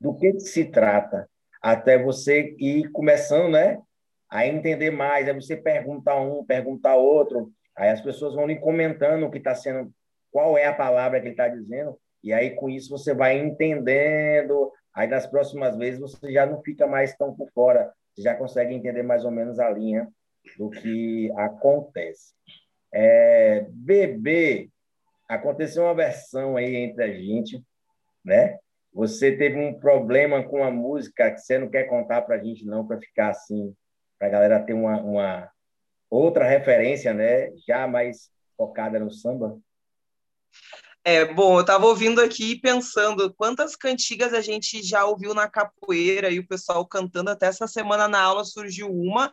Do 0.00 0.16
que, 0.16 0.32
que 0.32 0.40
se 0.40 0.66
trata? 0.66 1.28
Até 1.60 2.00
você 2.00 2.54
ir 2.58 2.90
começando, 2.90 3.50
né? 3.52 3.80
A 4.28 4.46
entender 4.46 4.90
mais. 4.90 5.28
Aí 5.28 5.34
você 5.34 5.56
pergunta 5.56 6.14
um, 6.16 6.44
pergunta 6.44 6.94
outro. 6.94 7.52
Aí 7.76 7.90
as 7.90 8.00
pessoas 8.00 8.34
vão 8.34 8.46
lhe 8.46 8.58
comentando 8.58 9.24
o 9.24 9.30
que 9.30 9.38
está 9.38 9.54
sendo, 9.54 9.92
qual 10.32 10.58
é 10.58 10.64
a 10.66 10.74
palavra 10.74 11.20
que 11.20 11.26
ele 11.26 11.34
está 11.34 11.46
dizendo. 11.46 11.96
E 12.24 12.32
aí, 12.32 12.50
com 12.54 12.68
isso, 12.70 12.88
você 12.88 13.14
vai 13.14 13.38
entendendo. 13.38 14.72
Aí, 14.94 15.06
nas 15.06 15.26
próximas 15.26 15.76
vezes, 15.76 16.00
você 16.00 16.32
já 16.32 16.46
não 16.46 16.62
fica 16.62 16.86
mais 16.86 17.14
tão 17.16 17.34
por 17.36 17.50
fora. 17.52 17.92
Você 18.14 18.22
já 18.22 18.34
consegue 18.34 18.74
entender 18.74 19.02
mais 19.02 19.24
ou 19.24 19.30
menos 19.30 19.60
a 19.60 19.68
linha 19.70 20.08
do 20.58 20.70
que 20.70 21.30
acontece. 21.36 22.32
É, 22.92 23.66
bebê, 23.70 24.70
aconteceu 25.28 25.84
uma 25.84 25.94
versão 25.94 26.56
aí 26.56 26.76
entre 26.76 27.04
a 27.04 27.12
gente, 27.12 27.62
né? 28.24 28.58
Você 28.92 29.32
teve 29.36 29.58
um 29.58 29.78
problema 29.78 30.42
com 30.42 30.62
a 30.62 30.70
música 30.70 31.30
que 31.30 31.38
você 31.38 31.58
não 31.58 31.70
quer 31.70 31.84
contar 31.84 32.22
para 32.22 32.36
a 32.36 32.38
gente, 32.38 32.66
não, 32.66 32.86
para 32.86 33.00
ficar 33.00 33.30
assim, 33.30 33.74
para 34.18 34.28
a 34.28 34.30
galera 34.30 34.62
ter 34.62 34.74
uma, 34.74 35.00
uma 35.00 35.50
outra 36.10 36.46
referência, 36.46 37.14
né? 37.14 37.50
Já 37.66 37.86
mais 37.86 38.30
focada 38.56 39.00
no 39.00 39.10
samba? 39.10 39.58
É, 41.04 41.24
bom, 41.24 41.56
eu 41.56 41.62
estava 41.62 41.86
ouvindo 41.86 42.20
aqui 42.20 42.54
pensando 42.60 43.34
quantas 43.34 43.74
cantigas 43.74 44.32
a 44.32 44.40
gente 44.40 44.82
já 44.82 45.04
ouviu 45.04 45.34
na 45.34 45.48
capoeira 45.48 46.30
e 46.30 46.38
o 46.38 46.46
pessoal 46.46 46.86
cantando 46.86 47.30
até 47.30 47.46
essa 47.46 47.66
semana 47.66 48.06
na 48.06 48.20
aula 48.20 48.44
surgiu 48.44 48.88
uma 48.88 49.30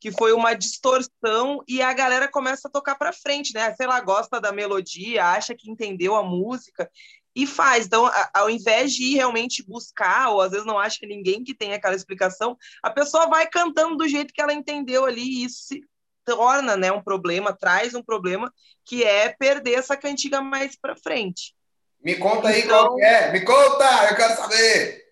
que 0.00 0.10
foi 0.10 0.32
uma 0.32 0.52
distorção 0.52 1.62
e 1.68 1.80
a 1.80 1.92
galera 1.92 2.26
começa 2.28 2.66
a 2.66 2.70
tocar 2.70 2.96
para 2.96 3.12
frente, 3.12 3.54
né? 3.54 3.72
Sei 3.76 3.86
lá, 3.86 4.00
gosta 4.00 4.40
da 4.40 4.50
melodia, 4.50 5.24
acha 5.26 5.54
que 5.54 5.70
entendeu 5.70 6.16
a 6.16 6.24
música 6.24 6.90
e 7.36 7.46
faz. 7.46 7.86
Então, 7.86 8.10
ao 8.34 8.50
invés 8.50 8.92
de 8.92 9.04
ir 9.04 9.14
realmente 9.14 9.64
buscar, 9.64 10.30
ou 10.30 10.40
às 10.40 10.50
vezes 10.50 10.66
não 10.66 10.76
acha 10.76 11.06
ninguém 11.06 11.44
que 11.44 11.54
tem 11.54 11.72
aquela 11.72 11.94
explicação, 11.94 12.56
a 12.82 12.90
pessoa 12.90 13.28
vai 13.28 13.46
cantando 13.46 13.96
do 13.96 14.08
jeito 14.08 14.34
que 14.34 14.42
ela 14.42 14.52
entendeu 14.52 15.04
ali 15.04 15.22
e 15.22 15.44
isso 15.44 15.66
se 15.68 15.80
torna, 16.24 16.76
né, 16.76 16.90
um 16.92 17.02
problema, 17.02 17.56
traz 17.56 17.94
um 17.94 18.02
problema 18.02 18.52
que 18.84 19.04
é 19.04 19.28
perder 19.30 19.74
essa 19.74 19.96
cantiga 19.96 20.40
mais 20.40 20.76
para 20.76 20.96
frente. 20.96 21.54
Me 22.00 22.16
conta 22.16 22.48
aí 22.48 22.62
então, 22.62 22.88
qual 22.88 23.00
é. 23.00 23.30
Me 23.30 23.40
conta, 23.44 24.08
eu 24.10 24.16
quero 24.16 24.36
saber. 24.36 25.02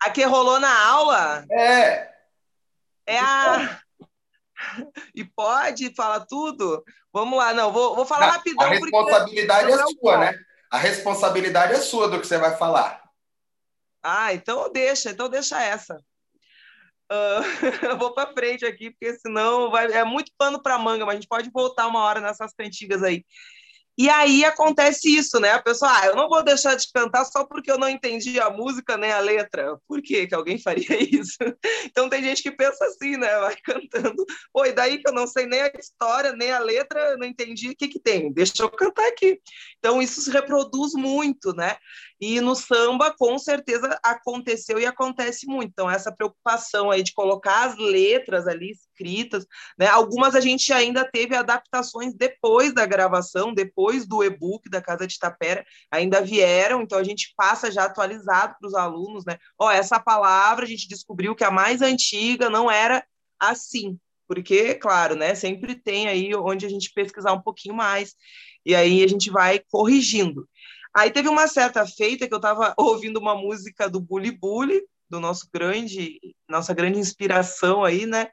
A 0.00 0.10
que 0.10 0.24
rolou 0.24 0.60
na 0.60 0.86
aula? 0.86 1.44
É. 1.50 2.10
É 3.06 3.18
a 3.18 3.80
e 5.14 5.24
pode 5.24 5.94
falar 5.94 6.20
tudo? 6.26 6.84
Vamos 7.12 7.38
lá, 7.38 7.52
não, 7.54 7.72
vou, 7.72 7.94
vou 7.94 8.06
falar 8.06 8.26
rapidão. 8.26 8.66
A 8.66 8.70
responsabilidade 8.70 9.72
é 9.72 9.78
sua, 9.78 10.18
né? 10.18 10.38
A 10.70 10.78
responsabilidade 10.78 11.72
é 11.74 11.80
sua 11.80 12.08
do 12.08 12.20
que 12.20 12.26
você 12.26 12.38
vai 12.38 12.56
falar. 12.56 13.02
Ah, 14.02 14.32
então 14.34 14.70
deixa, 14.70 15.10
então 15.10 15.28
deixa 15.28 15.62
essa. 15.62 16.00
Uh, 17.12 17.96
vou 17.98 18.12
para 18.12 18.32
frente 18.32 18.66
aqui, 18.66 18.90
porque 18.90 19.14
senão 19.18 19.70
vai, 19.70 19.86
é 19.92 20.04
muito 20.04 20.32
pano 20.36 20.60
para 20.60 20.76
manga, 20.76 21.06
mas 21.06 21.14
a 21.14 21.16
gente 21.20 21.28
pode 21.28 21.50
voltar 21.50 21.86
uma 21.86 22.00
hora 22.00 22.20
nessas 22.20 22.52
cantigas 22.52 23.00
aí. 23.02 23.24
E 23.98 24.10
aí 24.10 24.44
acontece 24.44 25.08
isso, 25.08 25.40
né? 25.40 25.52
A 25.52 25.62
pessoa, 25.62 25.90
ah, 25.90 26.06
eu 26.06 26.14
não 26.14 26.28
vou 26.28 26.44
deixar 26.44 26.74
de 26.74 26.86
cantar 26.92 27.24
só 27.24 27.44
porque 27.46 27.70
eu 27.72 27.78
não 27.78 27.88
entendi 27.88 28.38
a 28.38 28.50
música 28.50 28.94
nem 28.98 29.10
a 29.10 29.20
letra. 29.20 29.78
Por 29.88 30.02
que 30.02 30.26
que 30.26 30.34
alguém 30.34 30.58
faria 30.60 31.02
isso? 31.02 31.38
Então 31.86 32.06
tem 32.06 32.22
gente 32.22 32.42
que 32.42 32.50
pensa 32.50 32.84
assim, 32.84 33.16
né? 33.16 33.38
Vai 33.38 33.56
cantando. 33.56 34.22
E 34.66 34.72
daí 34.72 34.98
que 34.98 35.08
eu 35.08 35.14
não 35.14 35.26
sei 35.26 35.46
nem 35.46 35.62
a 35.62 35.72
história, 35.78 36.32
nem 36.32 36.52
a 36.52 36.58
letra, 36.58 37.16
não 37.16 37.26
entendi 37.26 37.70
o 37.70 37.76
que 37.76 37.88
que 37.88 37.98
tem. 37.98 38.30
Deixa 38.30 38.62
eu 38.62 38.68
cantar 38.68 39.06
aqui. 39.08 39.40
Então 39.78 40.02
isso 40.02 40.20
se 40.20 40.30
reproduz 40.30 40.92
muito, 40.92 41.54
né? 41.54 41.76
E 42.20 42.40
no 42.40 42.54
samba, 42.54 43.14
com 43.16 43.38
certeza, 43.38 43.98
aconteceu 44.02 44.78
e 44.78 44.86
acontece 44.86 45.46
muito. 45.46 45.70
Então, 45.70 45.90
essa 45.90 46.10
preocupação 46.10 46.90
aí 46.90 47.02
de 47.02 47.12
colocar 47.12 47.66
as 47.66 47.76
letras 47.76 48.46
ali 48.46 48.70
escritas, 48.70 49.46
né? 49.78 49.86
Algumas 49.86 50.34
a 50.34 50.40
gente 50.40 50.72
ainda 50.72 51.04
teve 51.04 51.36
adaptações 51.36 52.14
depois 52.14 52.72
da 52.72 52.86
gravação, 52.86 53.52
depois 53.52 54.06
do 54.06 54.24
e-book 54.24 54.70
da 54.70 54.80
Casa 54.80 55.06
de 55.06 55.18
Tapera, 55.18 55.64
ainda 55.90 56.22
vieram, 56.22 56.82
então 56.82 56.98
a 56.98 57.04
gente 57.04 57.34
passa 57.36 57.70
já 57.70 57.84
atualizado 57.84 58.54
para 58.58 58.66
os 58.66 58.74
alunos, 58.74 59.24
né? 59.24 59.36
Ó, 59.58 59.70
essa 59.70 60.00
palavra 60.00 60.64
a 60.64 60.68
gente 60.68 60.88
descobriu 60.88 61.34
que 61.34 61.44
a 61.44 61.50
mais 61.50 61.82
antiga 61.82 62.48
não 62.48 62.70
era 62.70 63.04
assim, 63.38 63.98
porque, 64.26 64.74
claro, 64.74 65.14
né, 65.14 65.34
sempre 65.34 65.74
tem 65.74 66.08
aí 66.08 66.34
onde 66.34 66.66
a 66.66 66.68
gente 66.68 66.92
pesquisar 66.92 67.32
um 67.32 67.40
pouquinho 67.40 67.74
mais, 67.74 68.14
e 68.64 68.74
aí 68.74 69.04
a 69.04 69.06
gente 69.06 69.30
vai 69.30 69.60
corrigindo. 69.70 70.48
Aí 70.96 71.10
teve 71.10 71.28
uma 71.28 71.46
certa 71.46 71.86
feita 71.86 72.26
que 72.26 72.32
eu 72.32 72.38
estava 72.38 72.72
ouvindo 72.78 73.18
uma 73.18 73.34
música 73.34 73.86
do 73.86 74.00
Bully 74.00 74.30
Bully, 74.30 74.82
do 75.10 75.20
nosso 75.20 75.46
grande, 75.52 76.18
nossa 76.48 76.72
grande 76.72 76.98
inspiração 76.98 77.84
aí, 77.84 78.06
né? 78.06 78.28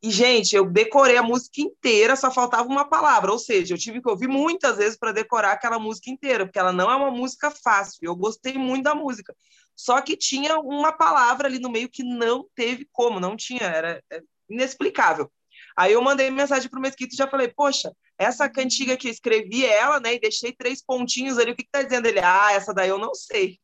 E, 0.00 0.08
gente, 0.08 0.54
eu 0.54 0.70
decorei 0.70 1.16
a 1.16 1.22
música 1.22 1.60
inteira, 1.60 2.14
só 2.14 2.30
faltava 2.30 2.68
uma 2.68 2.88
palavra, 2.88 3.32
ou 3.32 3.40
seja, 3.40 3.74
eu 3.74 3.78
tive 3.78 4.00
que 4.00 4.08
ouvir 4.08 4.28
muitas 4.28 4.76
vezes 4.76 4.96
para 4.96 5.10
decorar 5.10 5.50
aquela 5.50 5.80
música 5.80 6.08
inteira, 6.08 6.46
porque 6.46 6.60
ela 6.60 6.72
não 6.72 6.88
é 6.88 6.94
uma 6.94 7.10
música 7.10 7.50
fácil. 7.50 7.98
Eu 8.02 8.14
gostei 8.14 8.54
muito 8.54 8.84
da 8.84 8.94
música. 8.94 9.34
Só 9.74 10.00
que 10.00 10.16
tinha 10.16 10.60
uma 10.60 10.92
palavra 10.92 11.48
ali 11.48 11.58
no 11.58 11.68
meio 11.68 11.88
que 11.88 12.04
não 12.04 12.46
teve 12.54 12.88
como, 12.92 13.18
não 13.18 13.36
tinha, 13.36 13.62
era 13.62 14.00
é 14.12 14.20
inexplicável. 14.48 15.28
Aí 15.76 15.92
eu 15.92 16.02
mandei 16.02 16.30
mensagem 16.30 16.70
para 16.70 16.78
o 16.78 16.82
Mesquita 16.82 17.14
e 17.14 17.18
já 17.18 17.26
falei, 17.26 17.48
poxa, 17.48 17.92
essa 18.18 18.48
cantiga 18.48 18.96
que 18.96 19.08
eu 19.08 19.12
escrevi 19.12 19.64
ela, 19.64 20.00
né, 20.00 20.14
e 20.14 20.20
deixei 20.20 20.52
três 20.52 20.82
pontinhos 20.82 21.38
ali, 21.38 21.52
o 21.52 21.56
que 21.56 21.62
está 21.62 21.82
dizendo? 21.82 22.06
Ele, 22.06 22.20
ah, 22.20 22.52
essa 22.52 22.72
daí 22.72 22.88
eu 22.88 22.98
não 22.98 23.14
sei. 23.14 23.58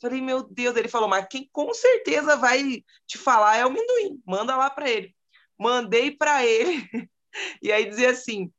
Falei, 0.00 0.20
meu 0.20 0.42
Deus, 0.42 0.76
ele 0.76 0.88
falou, 0.88 1.08
mas 1.08 1.26
quem 1.28 1.48
com 1.52 1.74
certeza 1.74 2.36
vai 2.36 2.84
te 3.06 3.18
falar 3.18 3.56
é 3.56 3.66
o 3.66 3.70
Minduim, 3.70 4.22
manda 4.24 4.56
lá 4.56 4.70
para 4.70 4.88
ele. 4.88 5.14
Mandei 5.58 6.12
para 6.12 6.46
ele, 6.46 6.88
e 7.62 7.72
aí 7.72 7.88
dizia 7.88 8.10
assim, 8.10 8.52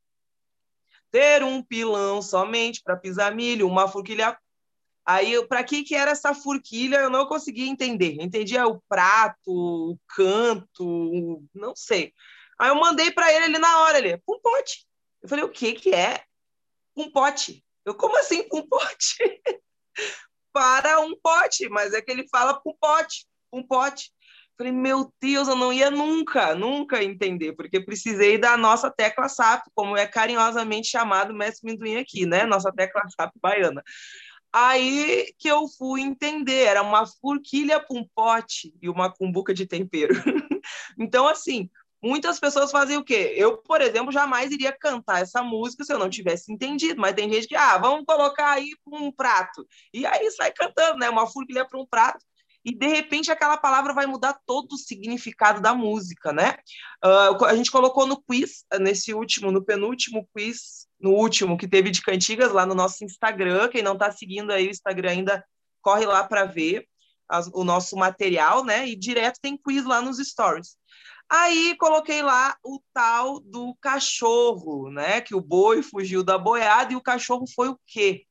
ter 1.10 1.43
um 1.43 1.63
pilão 1.63 2.22
somente 2.22 2.81
para 2.84 2.98
pisar 2.98 3.34
milho, 3.34 3.67
uma 3.67 3.88
forquilha 3.88 4.38
Aí, 5.12 5.43
para 5.48 5.63
que 5.63 5.84
que 5.84 5.96
era 5.96 6.12
essa 6.12 6.36
forquilha, 6.36 6.98
eu 6.98 7.10
não 7.10 7.25
conseguia 7.25 7.67
entender. 7.67 8.17
Eu 8.19 8.24
entendia 8.24 8.67
o 8.67 8.79
prato, 8.88 9.39
o 9.48 9.98
canto, 10.08 10.86
o... 10.86 11.43
não 11.51 11.75
sei. 11.75 12.13
Aí 12.60 12.69
eu 12.69 12.75
mandei 12.75 13.10
para 13.10 13.34
ele 13.34 13.46
ali 13.46 13.58
na 13.58 13.79
hora, 13.79 13.98
ele, 13.98 14.22
um 14.29 14.39
pote. 14.39 14.86
Eu 15.21 15.29
falei, 15.29 15.43
o 15.43 15.49
que 15.49 15.73
que 15.73 15.93
é? 15.93 16.23
Um 16.95 17.11
pote. 17.11 17.63
Eu, 17.85 17.95
como 17.95 18.17
assim 18.17 18.47
um 18.53 18.67
pote? 18.67 19.17
para 20.51 20.99
um 20.99 21.15
pote, 21.21 21.69
mas 21.69 21.93
é 21.93 22.01
que 22.01 22.11
ele 22.11 22.27
fala 22.27 22.61
um 22.65 22.73
pote, 22.79 23.25
um 23.51 23.63
pote. 23.63 24.11
Eu 24.59 24.65
falei, 24.65 24.73
meu 24.73 25.13
Deus, 25.21 25.47
eu 25.47 25.55
não 25.55 25.71
ia 25.71 25.89
nunca, 25.89 26.53
nunca 26.53 27.03
entender, 27.03 27.53
porque 27.53 27.79
precisei 27.79 28.38
da 28.38 28.57
nossa 28.57 28.91
tecla 28.91 29.29
SAP, 29.29 29.67
como 29.73 29.95
é 29.95 30.05
carinhosamente 30.05 30.89
chamado 30.89 31.31
o 31.31 31.35
mestre 31.35 31.71
Minduim 31.71 31.95
aqui, 31.95 32.25
né? 32.25 32.45
Nossa 32.45 32.71
tecla 32.71 33.07
SAP 33.09 33.31
baiana. 33.41 33.81
Aí 34.51 35.31
que 35.38 35.47
eu 35.47 35.67
fui 35.67 36.01
entender, 36.01 36.63
era 36.63 36.81
uma 36.81 37.05
forquilha 37.05 37.79
com 37.79 38.05
pote 38.15 38.73
e 38.81 38.89
uma 38.89 39.09
cumbuca 39.09 39.53
de 39.53 39.65
tempero. 39.65 40.13
então, 40.99 41.27
assim, 41.27 41.69
muitas 42.01 42.39
pessoas 42.39 42.71
fazem 42.71 42.97
o 42.97 43.03
quê? 43.03 43.33
Eu, 43.35 43.57
por 43.57 43.81
exemplo, 43.81 44.11
jamais 44.11 44.51
iria 44.51 44.71
cantar 44.71 45.21
essa 45.21 45.43
música 45.43 45.83
se 45.83 45.93
eu 45.93 45.99
não 45.99 46.09
tivesse 46.09 46.51
entendido, 46.51 46.99
mas 46.99 47.13
tem 47.13 47.31
gente 47.31 47.47
que, 47.47 47.55
ah, 47.55 47.77
vamos 47.77 48.05
colocar 48.05 48.51
aí 48.51 48.71
um 48.87 49.11
prato. 49.11 49.67
E 49.93 50.05
aí 50.05 50.29
sai 50.31 50.51
cantando, 50.51 50.99
né? 50.99 51.09
Uma 51.09 51.27
forquilha 51.27 51.65
para 51.65 51.79
um 51.79 51.85
prato. 51.85 52.25
E 52.63 52.75
de 52.75 52.87
repente 52.87 53.31
aquela 53.31 53.57
palavra 53.57 53.93
vai 53.93 54.05
mudar 54.05 54.37
todo 54.45 54.73
o 54.73 54.77
significado 54.77 55.61
da 55.61 55.73
música, 55.73 56.33
né? 56.33 56.55
Uh, 57.03 57.45
a 57.45 57.55
gente 57.55 57.71
colocou 57.71 58.05
no 58.05 58.21
quiz, 58.21 58.65
nesse 58.79 59.13
último, 59.13 59.51
no 59.51 59.63
penúltimo 59.63 60.27
quiz, 60.35 60.87
no 60.99 61.11
último 61.11 61.57
que 61.57 61.67
teve 61.67 61.89
de 61.89 62.01
cantigas 62.01 62.51
lá 62.51 62.65
no 62.65 62.75
nosso 62.75 63.03
Instagram. 63.03 63.69
Quem 63.69 63.81
não 63.81 63.93
está 63.93 64.11
seguindo 64.11 64.51
aí 64.51 64.67
o 64.67 64.71
Instagram 64.71 65.11
ainda 65.11 65.45
corre 65.81 66.05
lá 66.05 66.23
para 66.23 66.43
ver 66.43 66.85
as, 67.29 67.47
o 67.53 67.63
nosso 67.63 67.95
material, 67.95 68.65
né? 68.65 68.87
E 68.87 68.95
direto 68.95 69.39
tem 69.41 69.57
quiz 69.57 69.85
lá 69.85 70.01
nos 70.01 70.17
stories. 70.17 70.75
Aí 71.29 71.75
coloquei 71.77 72.24
lá 72.24 72.57
o 72.63 72.81
tal 72.91 73.39
do 73.39 73.75
cachorro, 73.79 74.89
né? 74.89 75.21
Que 75.21 75.36
o 75.36 75.41
boi 75.41 75.83
fugiu 75.83 76.24
da 76.24 76.38
boiada 76.38 76.93
e 76.93 76.95
o 76.95 77.01
cachorro 77.01 77.45
foi 77.48 77.69
o 77.69 77.79
quê? 77.86 78.25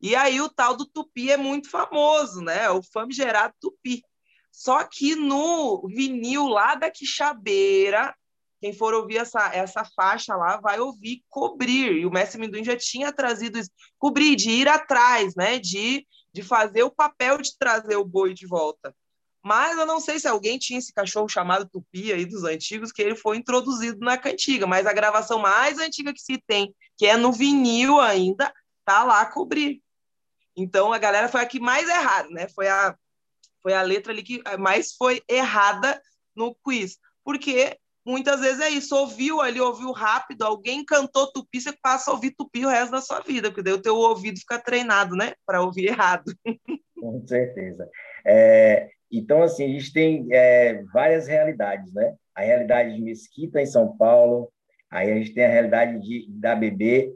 E 0.00 0.16
aí 0.16 0.40
o 0.40 0.48
tal 0.48 0.74
do 0.74 0.86
tupi 0.86 1.30
é 1.30 1.36
muito 1.36 1.68
famoso, 1.68 2.40
né? 2.40 2.70
O 2.70 2.82
famigerado 2.82 3.54
tupi. 3.60 4.02
Só 4.50 4.82
que 4.84 5.14
no 5.14 5.86
vinil 5.88 6.46
lá 6.48 6.74
da 6.74 6.90
Quixabeira, 6.90 8.14
quem 8.60 8.72
for 8.72 8.94
ouvir 8.94 9.18
essa, 9.18 9.54
essa 9.54 9.84
faixa 9.84 10.34
lá 10.34 10.58
vai 10.58 10.80
ouvir 10.80 11.22
cobrir. 11.28 11.92
E 11.92 12.06
o 12.06 12.10
mestre 12.10 12.40
Minduim 12.40 12.64
já 12.64 12.76
tinha 12.76 13.12
trazido 13.12 13.58
isso. 13.58 13.70
Cobrir, 13.98 14.34
de 14.36 14.50
ir 14.50 14.68
atrás, 14.68 15.34
né? 15.34 15.58
De, 15.58 16.06
de 16.32 16.42
fazer 16.42 16.82
o 16.84 16.90
papel 16.90 17.38
de 17.38 17.56
trazer 17.58 17.96
o 17.96 18.04
boi 18.04 18.32
de 18.32 18.46
volta. 18.46 18.94
Mas 19.42 19.78
eu 19.78 19.86
não 19.86 20.00
sei 20.00 20.18
se 20.18 20.28
alguém 20.28 20.58
tinha 20.58 20.78
esse 20.78 20.92
cachorro 20.92 21.28
chamado 21.28 21.68
Tupi 21.68 22.12
aí 22.12 22.26
dos 22.26 22.44
antigos, 22.44 22.92
que 22.92 23.00
ele 23.00 23.16
foi 23.16 23.38
introduzido 23.38 23.98
na 24.00 24.18
cantiga, 24.18 24.66
mas 24.66 24.86
a 24.86 24.92
gravação 24.92 25.38
mais 25.38 25.78
antiga 25.78 26.12
que 26.12 26.20
se 26.20 26.38
tem, 26.46 26.74
que 26.96 27.06
é 27.06 27.16
no 27.16 27.32
vinil 27.32 27.98
ainda, 28.00 28.52
tá 28.84 29.02
lá 29.02 29.22
a 29.22 29.32
cobrir. 29.32 29.80
Então 30.56 30.92
a 30.92 30.98
galera 30.98 31.28
foi 31.28 31.40
a 31.40 31.46
que 31.46 31.58
mais 31.58 31.88
errada, 31.88 32.28
né? 32.28 32.48
Foi 32.48 32.68
a, 32.68 32.94
foi 33.62 33.72
a 33.72 33.82
letra 33.82 34.12
ali 34.12 34.22
que 34.22 34.42
mais 34.58 34.92
foi 34.94 35.22
errada 35.26 36.00
no 36.36 36.54
quiz. 36.62 36.98
Porque 37.24 37.78
muitas 38.04 38.40
vezes 38.40 38.60
é 38.60 38.68
isso, 38.68 38.94
ouviu 38.94 39.40
ali, 39.40 39.60
ouviu 39.60 39.92
rápido, 39.92 40.42
alguém 40.42 40.84
cantou 40.84 41.32
tupi, 41.32 41.60
você 41.60 41.72
passa 41.80 42.10
a 42.10 42.14
ouvir 42.14 42.32
tupi 42.32 42.66
o 42.66 42.68
resto 42.68 42.92
da 42.92 43.00
sua 43.00 43.20
vida, 43.20 43.48
porque 43.48 43.62
daí 43.62 43.72
o 43.72 43.82
teu 43.82 43.96
ouvido 43.96 44.38
fica 44.38 44.58
treinado, 44.58 45.16
né? 45.16 45.32
Para 45.46 45.62
ouvir 45.62 45.86
errado. 45.86 46.34
Com 46.98 47.26
certeza. 47.26 47.88
É, 48.26 48.90
então, 49.10 49.42
assim, 49.42 49.64
a 49.64 49.68
gente 49.68 49.92
tem 49.92 50.28
é, 50.30 50.82
várias 50.92 51.26
realidades, 51.26 51.92
né? 51.92 52.14
A 52.34 52.42
realidade 52.42 52.94
de 52.94 53.02
Mesquita, 53.02 53.60
em 53.60 53.66
São 53.66 53.96
Paulo, 53.96 54.52
aí 54.90 55.10
a 55.10 55.14
gente 55.16 55.34
tem 55.34 55.44
a 55.44 55.50
realidade 55.50 55.98
de, 56.00 56.26
da 56.30 56.54
BB, 56.54 57.14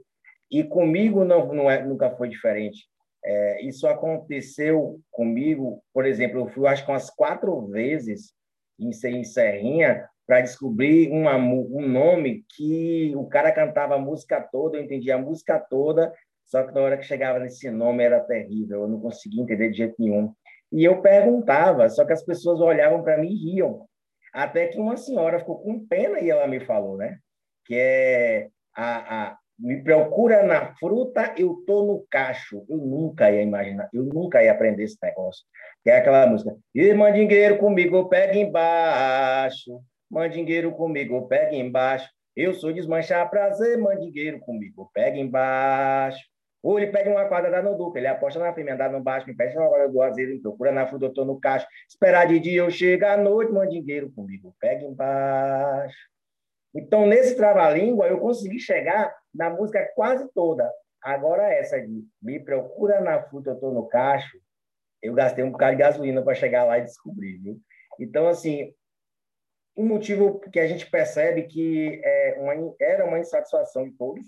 e 0.51 0.65
comigo 0.65 1.25
não, 1.25 1.53
não 1.53 1.71
é, 1.71 1.85
nunca 1.85 2.11
foi 2.11 2.29
diferente. 2.29 2.87
É, 3.25 3.65
isso 3.65 3.87
aconteceu 3.87 5.01
comigo, 5.11 5.83
por 5.93 6.05
exemplo, 6.05 6.41
eu 6.41 6.49
fui, 6.49 6.67
acho 6.67 6.85
que 6.85 6.91
umas 6.91 7.09
quatro 7.11 7.67
vezes 7.69 8.35
em, 8.79 8.91
em 8.91 9.25
Serrinha 9.25 10.07
para 10.27 10.41
descobrir 10.41 11.11
uma, 11.11 11.37
um 11.37 11.89
nome 11.89 12.45
que 12.55 13.13
o 13.17 13.27
cara 13.27 13.53
cantava 13.53 13.95
a 13.95 13.99
música 13.99 14.41
toda, 14.41 14.77
eu 14.77 14.83
entendia 14.83 15.15
a 15.15 15.19
música 15.19 15.59
toda, 15.59 16.13
só 16.45 16.63
que 16.63 16.73
na 16.73 16.81
hora 16.81 16.97
que 16.97 17.05
chegava 17.05 17.39
nesse 17.39 17.71
nome 17.71 18.05
era 18.05 18.21
terrível, 18.21 18.83
eu 18.83 18.89
não 18.89 19.01
conseguia 19.01 19.43
entender 19.43 19.71
de 19.71 19.79
jeito 19.79 19.95
nenhum. 19.99 20.33
E 20.75 20.83
eu 20.83 21.01
perguntava, 21.01 21.89
só 21.89 22.05
que 22.05 22.13
as 22.13 22.25
pessoas 22.25 22.61
olhavam 22.61 23.01
para 23.01 23.17
mim 23.17 23.29
e 23.29 23.53
riam. 23.53 23.87
Até 24.33 24.67
que 24.67 24.77
uma 24.77 24.97
senhora 24.97 25.39
ficou 25.39 25.61
com 25.61 25.87
pena 25.87 26.19
e 26.19 26.29
ela 26.29 26.49
me 26.49 26.59
falou, 26.59 26.97
né? 26.97 27.17
Que 27.65 27.77
é 27.77 28.49
a, 28.77 29.27
a 29.27 29.39
me 29.57 29.81
procura 29.85 30.43
na 30.43 30.75
fruta, 30.75 31.33
eu 31.39 31.63
tô 31.65 31.87
no 31.87 32.05
cacho. 32.11 32.67
Eu 32.69 32.79
nunca 32.79 33.31
ia 33.31 33.41
imaginar, 33.41 33.89
eu 33.93 34.03
nunca 34.03 34.43
ia 34.43 34.51
aprender 34.51 34.83
esse 34.83 34.99
negócio. 35.01 35.45
Que 35.85 35.91
é 35.91 35.99
aquela 35.99 36.27
música. 36.27 36.57
E 36.75 36.93
mandingueiro 36.93 37.57
comigo, 37.59 38.09
pega 38.09 38.35
embaixo. 38.37 39.81
Mandingueiro 40.11 40.73
comigo, 40.73 41.29
pega 41.29 41.55
embaixo. 41.55 42.09
Eu 42.35 42.53
sou 42.53 42.73
desmanchar 42.73 43.31
prazer, 43.31 43.79
mandingueiro 43.79 44.41
comigo, 44.41 44.91
pega 44.93 45.17
embaixo. 45.19 46.34
Ou 46.65 46.79
ele 46.79 46.91
pede 46.91 47.11
uma 47.11 47.27
quadra 47.27 47.63
no 47.63 47.77
Duca, 47.77 47.99
ele 47.99 48.07
aposta 48.07 48.41
na 48.41 48.55
firme, 48.55 48.71
andar 48.71 48.91
no 48.91 48.99
baixo, 48.99 49.27
me 49.27 49.37
pede 49.37 49.55
uma 49.55 49.69
quadra 49.69 49.87
do 49.87 50.01
azedo, 50.01 50.33
me 50.33 50.41
procura 50.41 50.73
na 50.73 50.87
fruta, 50.87 51.13
tô 51.13 51.23
no 51.23 51.39
caixa. 51.39 51.69
Esperar 51.87 52.27
de 52.27 52.41
dia, 52.41 52.63
eu 52.63 52.71
chego 52.71 53.05
à 53.05 53.19
noite, 53.19 53.53
mandingueiro 53.53 54.11
comigo, 54.11 54.57
pega 54.59 54.83
embaixo. 54.83 55.99
Então, 56.75 57.07
nesse 57.07 57.37
trava-língua, 57.37 58.09
eu 58.09 58.19
consegui 58.19 58.59
chegar 58.59 59.15
na 59.35 59.51
música 59.51 59.87
quase 59.95 60.27
toda. 60.33 60.73
Agora, 61.03 61.53
essa 61.53 61.79
de 61.79 62.03
me 62.23 62.41
procura 62.41 62.99
na 63.03 63.23
fruta, 63.23 63.51
eu 63.51 63.61
tô 63.61 63.71
no 63.71 63.87
cacho, 63.87 64.39
eu 65.03 65.13
gastei 65.13 65.45
um 65.45 65.51
bocado 65.51 65.77
de 65.77 65.83
gasolina 65.83 66.23
para 66.23 66.35
chegar 66.35 66.65
lá 66.65 66.79
e 66.79 66.85
descobrir, 66.85 67.37
viu? 67.43 67.61
Então, 68.01 68.27
assim, 68.27 68.73
um 69.77 69.85
motivo 69.85 70.41
que 70.41 70.59
a 70.59 70.67
gente 70.67 70.91
percebe 70.91 71.43
que 71.43 72.01
é 72.03 72.37
uma, 72.39 72.75
era 72.81 73.05
uma 73.05 73.19
insatisfação 73.19 73.85
de 73.85 73.91
todos, 73.99 74.27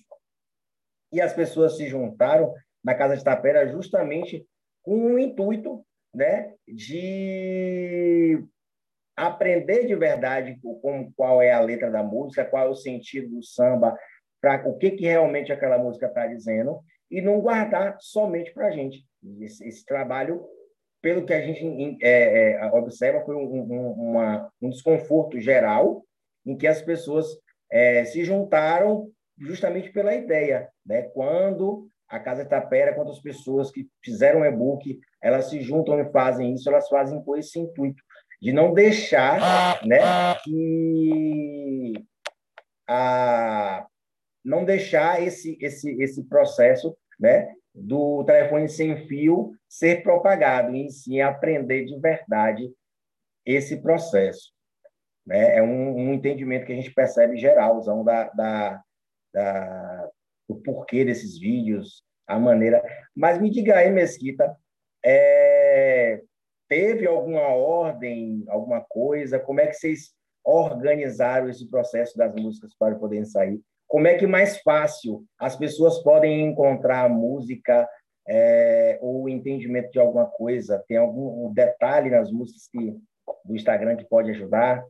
e 1.17 1.21
as 1.21 1.33
pessoas 1.33 1.79
se 1.79 1.89
juntaram 1.89 2.53
na 2.85 2.95
Casa 2.95 3.17
de 3.17 3.25
Tapera 3.25 3.67
justamente 3.67 4.47
com 4.83 5.15
o 5.15 5.19
intuito 5.19 5.83
né, 6.15 6.53
de 6.69 8.45
aprender 9.17 9.87
de 9.87 9.97
verdade 9.97 10.59
como, 10.61 11.11
qual 11.17 11.41
é 11.41 11.51
a 11.53 11.61
letra 11.61 11.91
da 11.91 12.03
música, 12.03 12.45
qual 12.45 12.67
é 12.67 12.69
o 12.69 12.75
sentido 12.75 13.35
do 13.35 13.43
samba, 13.43 13.97
para 14.43 14.69
o 14.69 14.77
que, 14.77 14.91
que 14.91 15.07
realmente 15.07 15.51
aquela 15.51 15.79
música 15.79 16.07
está 16.07 16.27
dizendo, 16.27 16.81
e 17.11 17.23
não 17.23 17.41
guardar 17.41 17.97
somente 17.99 18.53
para 18.53 18.67
a 18.67 18.71
gente. 18.71 19.03
Esse, 19.41 19.67
esse, 19.67 19.87
trabalho, 19.87 20.45
pelo 21.01 21.25
que 21.25 21.33
a 21.33 21.41
gente 21.41 21.97
é, 22.03 22.53
é, 22.53 22.67
observa, 22.73 23.25
foi 23.25 23.35
um, 23.35 23.41
um, 23.41 23.91
uma, 23.93 24.53
um 24.61 24.69
desconforto 24.69 25.41
geral, 25.41 26.05
em 26.45 26.59
que 26.59 26.67
as 26.67 26.83
pessoas 26.83 27.27
é, 27.73 28.05
se 28.05 28.23
juntaram 28.23 29.11
justamente 29.39 29.91
pela 29.93 30.15
ideia, 30.15 30.69
né? 30.85 31.03
Quando 31.03 31.89
a 32.09 32.21
Casa 32.21 32.45
Tapera, 32.45 32.95
quando 32.95 33.11
as 33.11 33.21
pessoas 33.21 33.71
que 33.71 33.89
fizeram 34.03 34.41
o 34.41 34.45
e-book, 34.45 34.99
elas 35.21 35.51
se 35.51 35.61
juntam 35.61 35.99
e 36.01 36.11
fazem 36.11 36.55
isso, 36.55 36.69
elas 36.69 36.89
fazem 36.89 37.23
com 37.23 37.37
esse 37.37 37.59
intuito 37.59 38.03
de 38.41 38.53
não 38.53 38.73
deixar, 38.73 39.85
né, 39.85 39.99
que 40.45 41.93
a 42.89 43.87
não 44.45 44.65
deixar 44.65 45.21
esse 45.21 45.59
esse 45.61 46.01
esse 46.01 46.23
processo, 46.25 46.97
né, 47.19 47.53
do 47.75 48.25
telefone 48.25 48.69
sem 48.69 49.07
fio 49.09 49.53
ser 49.69 50.03
propagado 50.03 50.75
e 50.75 50.89
sim 50.91 51.21
aprender 51.21 51.85
de 51.85 51.99
verdade 51.99 52.73
esse 53.45 53.77
processo. 53.83 54.53
Né? 55.27 55.57
É 55.59 55.63
um, 55.63 55.97
um 55.97 56.15
entendimento 56.15 56.65
que 56.65 56.73
a 56.73 56.77
gente 56.77 56.93
percebe 56.93 57.37
geralzão 57.37 58.05
da, 58.05 58.31
da, 58.31 58.83
da, 59.37 60.09
do 60.49 60.57
porquê 60.57 61.05
desses 61.05 61.39
vídeos, 61.39 62.03
a 62.27 62.39
maneira. 62.39 62.83
Mas 63.15 63.39
me 63.39 63.51
diga 63.51 63.77
aí, 63.77 63.91
Mesquita, 63.91 64.57
é, 65.05 66.23
teve 66.69 67.07
alguma 67.07 67.49
ordem, 67.49 68.43
alguma 68.49 68.81
coisa? 68.81 69.39
Como 69.39 69.61
é 69.61 69.67
que 69.67 69.75
vocês 69.75 70.15
organizaram 70.43 71.51
esse 71.51 71.69
processo 71.69 72.17
das 72.17 72.35
músicas 72.35 72.75
para 72.79 72.95
poderem 72.95 73.27
sair? 73.27 73.61
Como 73.87 74.07
é 74.09 74.17
que 74.17 74.27
mais 74.27 74.59
fácil 74.63 75.25
as 75.39 75.55
pessoas 75.55 76.03
podem 76.03 76.47
encontrar 76.47 77.05
a 77.05 77.09
música 77.09 77.87
é, 78.27 78.99
ou 79.03 79.25
o 79.25 79.29
entendimento 79.29 79.91
de 79.91 80.01
alguma 80.01 80.27
coisa? 80.27 80.83
Tem 80.89 80.97
algum 80.97 81.53
detalhe 81.53 82.09
nas 82.09 82.33
músicas 82.33 82.69
que, 82.69 82.97
do 83.45 83.55
Instagram 83.55 83.97
que 83.97 84.09
pode 84.09 84.31
ajudar? 84.31 84.83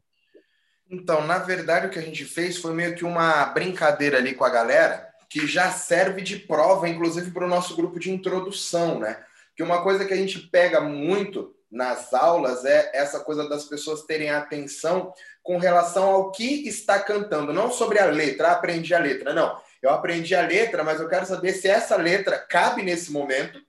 Então, 0.90 1.26
na 1.26 1.38
verdade, 1.38 1.86
o 1.86 1.90
que 1.90 1.98
a 1.98 2.02
gente 2.02 2.24
fez 2.24 2.58
foi 2.58 2.72
meio 2.72 2.94
que 2.94 3.04
uma 3.04 3.46
brincadeira 3.46 4.18
ali 4.18 4.34
com 4.34 4.44
a 4.44 4.50
galera, 4.50 5.08
que 5.28 5.46
já 5.46 5.70
serve 5.70 6.22
de 6.22 6.36
prova, 6.36 6.88
inclusive, 6.88 7.30
para 7.32 7.44
o 7.44 7.48
nosso 7.48 7.74
grupo 7.74 7.98
de 7.98 8.10
introdução, 8.12 9.00
né? 9.00 9.24
Que 9.56 9.62
uma 9.62 9.82
coisa 9.82 10.04
que 10.04 10.14
a 10.14 10.16
gente 10.16 10.38
pega 10.38 10.80
muito 10.80 11.54
nas 11.70 12.14
aulas 12.14 12.64
é 12.64 12.90
essa 12.94 13.20
coisa 13.20 13.48
das 13.48 13.64
pessoas 13.64 14.02
terem 14.02 14.30
atenção 14.30 15.12
com 15.42 15.58
relação 15.58 16.04
ao 16.04 16.30
que 16.30 16.66
está 16.68 16.98
cantando, 17.00 17.52
não 17.52 17.70
sobre 17.70 17.98
a 17.98 18.06
letra, 18.06 18.48
ah, 18.48 18.52
aprendi 18.52 18.94
a 18.94 18.98
letra, 18.98 19.34
não. 19.34 19.60
Eu 19.82 19.90
aprendi 19.90 20.34
a 20.34 20.46
letra, 20.46 20.82
mas 20.84 21.00
eu 21.00 21.08
quero 21.08 21.26
saber 21.26 21.52
se 21.52 21.68
essa 21.68 21.96
letra 21.96 22.38
cabe 22.38 22.82
nesse 22.82 23.10
momento, 23.12 23.60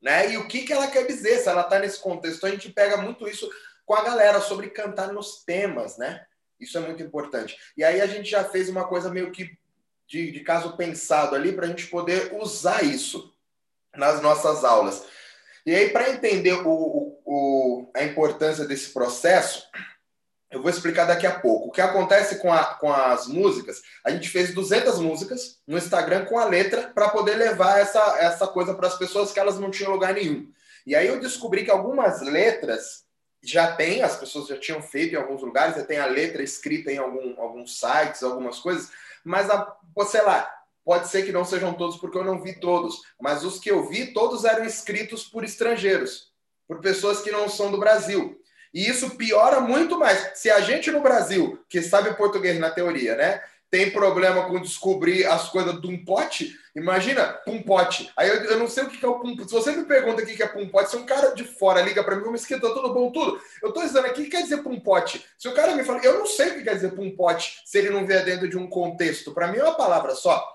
né? 0.00 0.32
E 0.32 0.36
o 0.36 0.48
que, 0.48 0.62
que 0.62 0.72
ela 0.72 0.88
quer 0.88 1.06
dizer, 1.06 1.38
se 1.38 1.48
ela 1.48 1.62
está 1.62 1.78
nesse 1.78 2.00
contexto. 2.00 2.38
Então, 2.38 2.48
a 2.48 2.52
gente 2.52 2.70
pega 2.70 2.96
muito 2.96 3.28
isso 3.28 3.48
com 3.84 3.94
a 3.94 4.02
galera 4.02 4.40
sobre 4.40 4.70
cantar 4.70 5.12
nos 5.12 5.44
temas, 5.44 5.96
né? 5.96 6.24
Isso 6.60 6.78
é 6.78 6.80
muito 6.80 7.02
importante. 7.02 7.58
E 7.76 7.82
aí 7.82 8.00
a 8.00 8.06
gente 8.06 8.30
já 8.30 8.44
fez 8.44 8.68
uma 8.68 8.84
coisa 8.84 9.10
meio 9.10 9.32
que 9.32 9.58
de, 10.06 10.30
de 10.30 10.40
caso 10.40 10.76
pensado 10.76 11.34
ali 11.34 11.52
para 11.52 11.66
a 11.66 11.68
gente 11.68 11.86
poder 11.86 12.32
usar 12.34 12.84
isso 12.84 13.34
nas 13.96 14.20
nossas 14.20 14.64
aulas. 14.64 15.04
E 15.64 15.74
aí, 15.74 15.90
para 15.90 16.10
entender 16.10 16.54
o, 16.54 16.68
o, 16.68 17.20
o, 17.24 17.90
a 17.94 18.02
importância 18.02 18.64
desse 18.64 18.90
processo, 18.90 19.68
eu 20.50 20.60
vou 20.60 20.70
explicar 20.70 21.06
daqui 21.06 21.26
a 21.26 21.38
pouco. 21.38 21.68
O 21.68 21.72
que 21.72 21.80
acontece 21.80 22.36
com, 22.40 22.52
a, 22.52 22.64
com 22.74 22.92
as 22.92 23.26
músicas, 23.26 23.80
a 24.04 24.10
gente 24.10 24.28
fez 24.28 24.52
200 24.52 24.98
músicas 24.98 25.60
no 25.66 25.78
Instagram 25.78 26.26
com 26.26 26.38
a 26.38 26.44
letra 26.44 26.90
para 26.94 27.08
poder 27.08 27.36
levar 27.36 27.78
essa, 27.78 28.18
essa 28.18 28.46
coisa 28.46 28.74
para 28.74 28.88
as 28.88 28.98
pessoas 28.98 29.32
que 29.32 29.40
elas 29.40 29.58
não 29.58 29.70
tinham 29.70 29.92
lugar 29.92 30.14
nenhum. 30.14 30.50
E 30.84 30.94
aí 30.94 31.06
eu 31.06 31.20
descobri 31.20 31.64
que 31.64 31.70
algumas 31.70 32.20
letras 32.20 33.04
já 33.42 33.72
tem, 33.74 34.02
as 34.02 34.16
pessoas 34.16 34.46
já 34.46 34.56
tinham 34.56 34.80
feito 34.80 35.14
em 35.14 35.18
alguns 35.18 35.42
lugares, 35.42 35.76
já 35.76 35.84
tem 35.84 35.98
a 35.98 36.06
letra 36.06 36.42
escrita 36.42 36.92
em 36.92 36.98
algum, 36.98 37.40
alguns 37.40 37.78
sites, 37.78 38.22
algumas 38.22 38.60
coisas, 38.60 38.90
mas, 39.24 39.50
a, 39.50 39.76
sei 40.06 40.22
lá, 40.22 40.48
pode 40.84 41.08
ser 41.08 41.24
que 41.24 41.32
não 41.32 41.44
sejam 41.44 41.74
todos, 41.74 41.96
porque 41.96 42.16
eu 42.16 42.24
não 42.24 42.40
vi 42.40 42.58
todos, 42.58 43.02
mas 43.20 43.44
os 43.44 43.58
que 43.58 43.70
eu 43.70 43.88
vi, 43.88 44.12
todos 44.12 44.44
eram 44.44 44.64
escritos 44.64 45.24
por 45.24 45.44
estrangeiros, 45.44 46.32
por 46.68 46.80
pessoas 46.80 47.20
que 47.20 47.30
não 47.30 47.48
são 47.48 47.70
do 47.70 47.78
Brasil. 47.78 48.40
E 48.72 48.88
isso 48.88 49.16
piora 49.16 49.60
muito 49.60 49.98
mais. 49.98 50.38
Se 50.38 50.50
a 50.50 50.60
gente 50.60 50.90
no 50.90 51.02
Brasil, 51.02 51.62
que 51.68 51.82
sabe 51.82 52.14
português 52.14 52.58
na 52.58 52.70
teoria, 52.70 53.14
né, 53.16 53.42
tem 53.72 53.90
problema 53.90 54.44
com 54.44 54.60
descobrir 54.60 55.24
as 55.24 55.48
coisas 55.48 55.80
de 55.80 55.86
um 55.86 56.04
pote, 56.04 56.54
imagina, 56.76 57.24
pumpote. 57.42 58.12
Aí 58.14 58.28
eu, 58.28 58.34
eu, 58.44 58.58
não 58.58 58.68
sei 58.68 58.84
o 58.84 58.90
que 58.90 59.02
é 59.02 59.08
o 59.08 59.18
pumpote. 59.18 59.48
Se 59.48 59.54
você 59.54 59.72
me 59.72 59.86
pergunta 59.86 60.22
o 60.22 60.26
que 60.26 60.42
é 60.42 60.46
pumpote, 60.46 60.90
se 60.90 60.96
um 60.98 61.06
cara 61.06 61.34
de 61.34 61.42
fora 61.42 61.80
liga 61.80 62.04
para 62.04 62.16
mim, 62.16 62.28
me 62.28 62.36
esquenta 62.36 62.68
tudo 62.68 62.92
bom, 62.92 63.10
tudo. 63.10 63.40
Eu 63.62 63.70
estou 63.70 63.82
dizendo 63.82 64.06
aqui 64.06 64.20
o 64.20 64.24
que 64.24 64.30
quer 64.30 64.42
dizer 64.42 64.58
pumpote. 64.58 65.24
Se 65.38 65.48
o 65.48 65.54
cara 65.54 65.74
me 65.74 65.84
fala, 65.84 66.00
eu 66.04 66.18
não 66.18 66.26
sei 66.26 66.50
o 66.50 66.54
que 66.56 66.64
quer 66.64 66.74
dizer 66.74 66.92
pumpote, 66.92 67.62
se 67.64 67.78
ele 67.78 67.88
não 67.88 68.06
vier 68.06 68.22
dentro 68.26 68.46
de 68.46 68.58
um 68.58 68.68
contexto. 68.68 69.32
Para 69.32 69.48
mim 69.48 69.56
é 69.56 69.64
uma 69.64 69.74
palavra 69.74 70.14
só. 70.14 70.46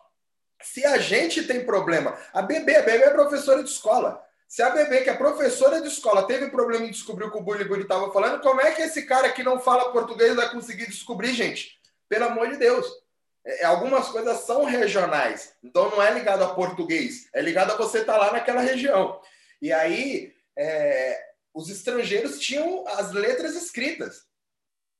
Se 0.62 0.86
a 0.86 1.00
gente 1.00 1.42
tem 1.48 1.66
problema, 1.66 2.16
a 2.32 2.44
bebê, 2.44 2.76
a 2.76 2.84
bebê 2.84 3.06
é 3.06 3.10
professora 3.10 3.64
de 3.64 3.70
escola. 3.72 4.24
Se 4.48 4.62
a 4.62 4.70
bebê, 4.70 5.02
que 5.02 5.10
é 5.10 5.16
professora 5.16 5.82
de 5.82 5.88
escola, 5.88 6.28
teve 6.28 6.52
problema 6.52 6.86
em 6.86 6.92
descobrir 6.92 7.26
o 7.26 7.32
que 7.32 7.38
o 7.40 7.42
Bully 7.42 7.66
Bully 7.66 7.82
estava 7.82 8.14
falando, 8.14 8.42
como 8.42 8.62
é 8.62 8.74
que 8.74 8.84
esse 8.84 9.08
cara 9.08 9.32
que 9.32 9.42
não 9.42 9.60
fala 9.60 9.92
português 9.92 10.36
vai 10.36 10.48
conseguir 10.52 10.86
descobrir, 10.86 11.34
gente? 11.34 11.80
Pelo 12.08 12.26
amor 12.26 12.52
de 12.52 12.58
Deus. 12.58 13.07
É, 13.48 13.64
algumas 13.64 14.10
coisas 14.10 14.42
são 14.42 14.66
regionais. 14.66 15.54
Então 15.64 15.90
não 15.90 16.04
é 16.04 16.12
ligado 16.12 16.44
a 16.44 16.54
português, 16.54 17.30
é 17.34 17.42
ligado 17.42 17.72
a 17.72 17.78
você 17.78 18.00
estar 18.00 18.14
tá 18.14 18.20
lá 18.20 18.34
naquela 18.34 18.60
região. 18.60 19.22
E 19.62 19.72
aí, 19.72 20.34
é, 20.58 21.18
os 21.54 21.70
estrangeiros 21.70 22.40
tinham 22.40 22.86
as 22.88 23.14
letras 23.14 23.56
escritas. 23.56 24.28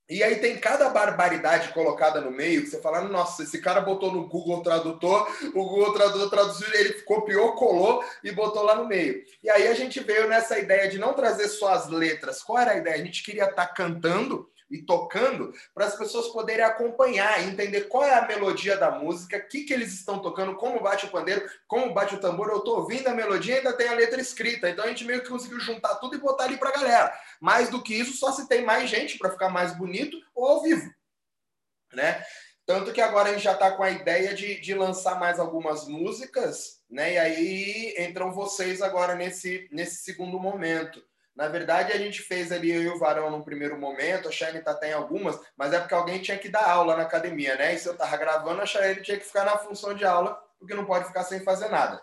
E 0.10 0.24
aí 0.24 0.38
tem 0.38 0.58
cada 0.58 0.88
barbaridade 0.90 1.74
colocada 1.74 2.22
no 2.22 2.32
meio 2.32 2.62
que 2.62 2.70
você 2.70 2.82
fala, 2.82 3.02
nossa, 3.02 3.44
esse 3.44 3.60
cara 3.60 3.82
botou 3.82 4.10
no 4.10 4.30
Google 4.30 4.64
Tradutor, 4.64 5.30
o 5.54 5.66
Google 5.66 5.94
Tradutor 5.94 6.30
traduziu, 6.30 6.74
ele 6.74 6.94
copiou, 7.02 7.56
colou 7.56 8.02
e 8.24 8.32
botou 8.32 8.64
lá 8.64 8.76
no 8.76 8.88
meio. 8.88 9.22
E 9.44 9.50
aí 9.50 9.68
a 9.68 9.74
gente 9.74 10.00
veio 10.00 10.30
nessa 10.30 10.58
ideia 10.58 10.90
de 10.90 10.98
não 10.98 11.14
trazer 11.14 11.50
só 11.50 11.74
as 11.74 11.90
letras. 11.90 12.42
Qual 12.42 12.58
era 12.58 12.72
a 12.72 12.78
ideia? 12.78 12.96
A 12.96 13.06
gente 13.06 13.22
queria 13.22 13.50
estar 13.50 13.66
tá 13.66 13.74
cantando 13.74 14.50
e 14.70 14.82
tocando 14.82 15.54
para 15.74 15.86
as 15.86 15.96
pessoas 15.96 16.28
poderem 16.28 16.64
acompanhar, 16.64 17.44
entender 17.44 17.82
qual 17.82 18.04
é 18.04 18.14
a 18.14 18.28
melodia 18.28 18.78
da 18.78 18.92
música, 18.92 19.38
o 19.38 19.48
que, 19.48 19.64
que 19.64 19.74
eles 19.74 19.94
estão 19.94 20.20
tocando, 20.20 20.56
como 20.56 20.82
bate 20.82 21.06
o 21.06 21.10
pandeiro, 21.10 21.50
como 21.68 21.94
bate 21.94 22.16
o 22.16 22.20
tambor. 22.20 22.50
Eu 22.50 22.58
estou 22.58 22.80
ouvindo 22.80 23.08
a 23.08 23.14
melodia 23.14 23.56
e 23.56 23.58
ainda 23.60 23.74
tem 23.74 23.88
a 23.88 23.94
letra 23.94 24.20
escrita. 24.20 24.70
Então 24.70 24.86
a 24.86 24.88
gente 24.88 25.06
meio 25.06 25.22
que 25.22 25.30
conseguiu 25.30 25.60
juntar 25.60 25.96
tudo 25.96 26.16
e 26.16 26.20
botar 26.20 26.46
ali 26.46 26.58
para 26.58 26.70
a 26.70 26.74
galera. 26.74 27.20
Mais 27.40 27.70
do 27.70 27.82
que 27.82 27.94
isso, 27.94 28.18
só 28.18 28.32
se 28.32 28.48
tem 28.48 28.64
mais 28.64 28.90
gente 28.90 29.18
para 29.18 29.32
ficar 29.32 29.50
mais 29.50 29.76
bonito 29.76 30.18
ou 30.36 30.46
ao 30.46 30.62
vivo. 30.62 30.94
Né? 31.94 32.24
Tanto 32.66 32.92
que 32.92 33.00
agora 33.00 33.30
a 33.30 33.34
gente 33.34 33.44
já 33.44 33.54
está 33.54 33.72
com 33.72 33.82
a 33.82 33.90
ideia 33.90 34.34
de, 34.34 34.60
de 34.60 34.74
lançar 34.74 35.18
mais 35.18 35.40
algumas 35.40 35.88
músicas, 35.88 36.82
né? 36.90 37.14
E 37.14 37.18
aí 37.18 37.96
entram 37.98 38.34
vocês 38.34 38.82
agora 38.82 39.16
nesse, 39.16 39.70
nesse 39.72 40.04
segundo 40.04 40.38
momento. 40.38 41.02
Na 41.38 41.48
verdade, 41.48 41.94
a 41.94 41.98
gente 42.00 42.24
fez 42.24 42.52
ali 42.52 42.72
eu 42.72 42.82
e 42.82 42.90
o 42.90 42.98
Varão 42.98 43.30
no 43.30 43.44
primeiro 43.44 43.78
momento, 43.78 44.28
a 44.28 44.32
Shane 44.32 44.60
tá 44.60 44.72
até 44.72 44.90
em 44.90 44.94
algumas, 44.94 45.40
mas 45.56 45.72
é 45.72 45.80
porque 45.80 45.94
alguém 45.94 46.20
tinha 46.20 46.36
que 46.36 46.50
dar 46.50 46.68
aula 46.68 46.98
na 46.98 47.04
academia, 47.04 47.56
né? 47.56 47.76
E 47.76 47.78
se 47.78 47.88
eu 47.88 47.96
tava 47.96 48.18
gravando, 48.18 48.60
a 48.60 48.66
Shane 48.66 49.04
tinha 49.04 49.20
que 49.20 49.24
ficar 49.24 49.46
na 49.46 49.56
função 49.56 49.94
de 49.94 50.04
aula, 50.04 50.34
porque 50.58 50.74
não 50.74 50.84
pode 50.84 51.06
ficar 51.06 51.24
sem 51.24 51.40
fazer 51.42 51.70
nada. 51.70 52.02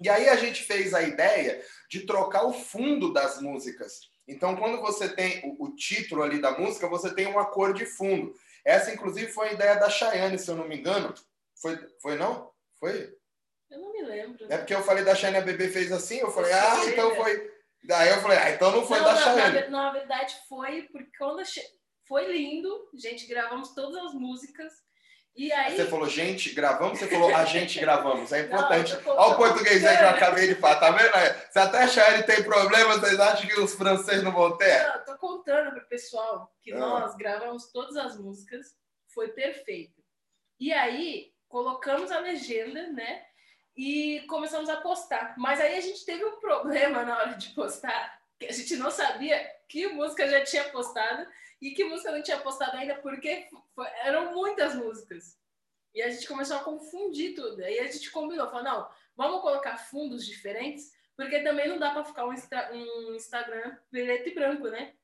E 0.00 0.08
aí 0.08 0.28
a 0.28 0.36
gente 0.36 0.62
fez 0.62 0.94
a 0.94 1.02
ideia 1.02 1.60
de 1.90 2.06
trocar 2.06 2.44
o 2.44 2.52
fundo 2.52 3.12
das 3.12 3.42
músicas. 3.42 4.02
Então, 4.28 4.54
quando 4.54 4.80
você 4.80 5.08
tem 5.08 5.42
o, 5.44 5.64
o 5.64 5.74
título 5.74 6.22
ali 6.22 6.40
da 6.40 6.56
música, 6.56 6.86
você 6.86 7.12
tem 7.12 7.26
uma 7.26 7.46
cor 7.46 7.74
de 7.74 7.84
fundo. 7.84 8.32
Essa, 8.64 8.92
inclusive, 8.92 9.32
foi 9.32 9.48
a 9.48 9.52
ideia 9.52 9.74
da 9.80 9.90
Chayane, 9.90 10.38
se 10.38 10.48
eu 10.48 10.54
não 10.54 10.68
me 10.68 10.78
engano. 10.78 11.12
Foi, 11.60 11.76
foi 12.00 12.14
não? 12.14 12.52
Foi? 12.78 13.12
Eu 13.68 13.80
não 13.80 13.92
me 13.92 14.02
lembro. 14.02 14.46
É 14.48 14.58
porque 14.58 14.74
eu 14.74 14.84
falei 14.84 15.02
da 15.02 15.16
Chayane, 15.16 15.38
a 15.38 15.42
bebê 15.42 15.68
fez 15.68 15.90
assim, 15.90 16.18
eu 16.18 16.30
falei, 16.30 16.52
ah, 16.52 16.84
então 16.86 17.16
foi 17.16 17.50
Daí 17.82 18.10
eu 18.10 18.20
falei, 18.20 18.38
ah, 18.38 18.50
então 18.50 18.70
não 18.72 18.86
foi 18.86 18.98
não, 18.98 19.06
da 19.06 19.16
Chayane. 19.16 19.60
Na, 19.70 19.84
na, 19.84 19.92
verdade 19.92 20.34
foi, 20.48 20.82
porque 20.92 21.10
quando 21.16 21.42
foi 22.06 22.30
lindo, 22.30 22.88
gente, 22.94 23.26
gravamos 23.26 23.74
todas 23.74 23.96
as 24.04 24.14
músicas. 24.14 24.72
E 25.34 25.50
aí... 25.52 25.76
Você 25.76 25.86
falou, 25.86 26.08
gente, 26.08 26.52
gravamos, 26.52 26.98
você 26.98 27.06
falou, 27.06 27.34
a 27.34 27.44
gente 27.44 27.78
gravamos. 27.80 28.32
É 28.32 28.40
importante. 28.40 28.92
Não, 29.04 29.16
Olha 29.16 29.32
o 29.32 29.36
português 29.36 29.84
aí 29.84 29.96
que 29.96 30.02
eu 30.02 30.08
acabei 30.08 30.48
de 30.48 30.54
falar, 30.56 30.76
tá 30.76 30.90
vendo? 30.90 31.12
Se 31.50 31.58
até 31.58 31.78
a 31.78 31.88
Chayane 31.88 32.24
tem 32.24 32.42
problemas, 32.42 33.00
vocês 33.00 33.18
acham 33.18 33.48
que 33.48 33.60
os 33.60 33.74
franceses 33.74 34.22
não 34.22 34.32
vão 34.32 34.56
ter? 34.56 34.86
Não, 34.86 35.04
tô 35.04 35.16
contando 35.16 35.70
pro 35.70 35.88
pessoal 35.88 36.52
que 36.60 36.72
ah. 36.72 36.78
nós 36.78 37.16
gravamos 37.16 37.70
todas 37.72 37.96
as 37.96 38.18
músicas, 38.18 38.74
foi 39.14 39.28
perfeito. 39.28 40.00
E 40.58 40.72
aí, 40.72 41.32
colocamos 41.48 42.10
a 42.10 42.18
legenda, 42.18 42.88
né? 42.92 43.22
E 43.76 44.20
começamos 44.28 44.68
a 44.68 44.80
postar. 44.80 45.34
Mas 45.38 45.60
aí 45.60 45.76
a 45.76 45.80
gente 45.80 46.04
teve 46.04 46.24
um 46.24 46.38
problema 46.38 47.02
na 47.04 47.18
hora 47.18 47.34
de 47.34 47.50
postar, 47.50 48.20
que 48.38 48.46
a 48.46 48.52
gente 48.52 48.76
não 48.76 48.90
sabia 48.90 49.38
que 49.68 49.88
música 49.88 50.28
já 50.28 50.42
tinha 50.44 50.64
postado 50.70 51.26
e 51.60 51.72
que 51.72 51.84
música 51.84 52.10
não 52.10 52.22
tinha 52.22 52.38
postado 52.38 52.76
ainda, 52.76 52.96
porque 52.96 53.48
foi, 53.74 53.86
eram 54.02 54.32
muitas 54.32 54.74
músicas. 54.74 55.38
E 55.94 56.02
a 56.02 56.08
gente 56.08 56.26
começou 56.26 56.56
a 56.56 56.64
confundir 56.64 57.34
tudo. 57.34 57.62
Aí 57.62 57.78
a 57.78 57.86
gente 57.86 58.10
combinou, 58.10 58.48
falou, 58.48 58.64
não, 58.64 58.88
vamos 59.16 59.40
colocar 59.40 59.76
fundos 59.76 60.24
diferentes, 60.24 60.92
porque 61.16 61.40
também 61.40 61.68
não 61.68 61.78
dá 61.78 61.90
para 61.90 62.04
ficar 62.04 62.26
um, 62.26 62.32
um 62.32 63.14
Instagram 63.14 63.76
preto 63.90 64.28
e 64.28 64.34
branco, 64.34 64.68
né? 64.68 64.94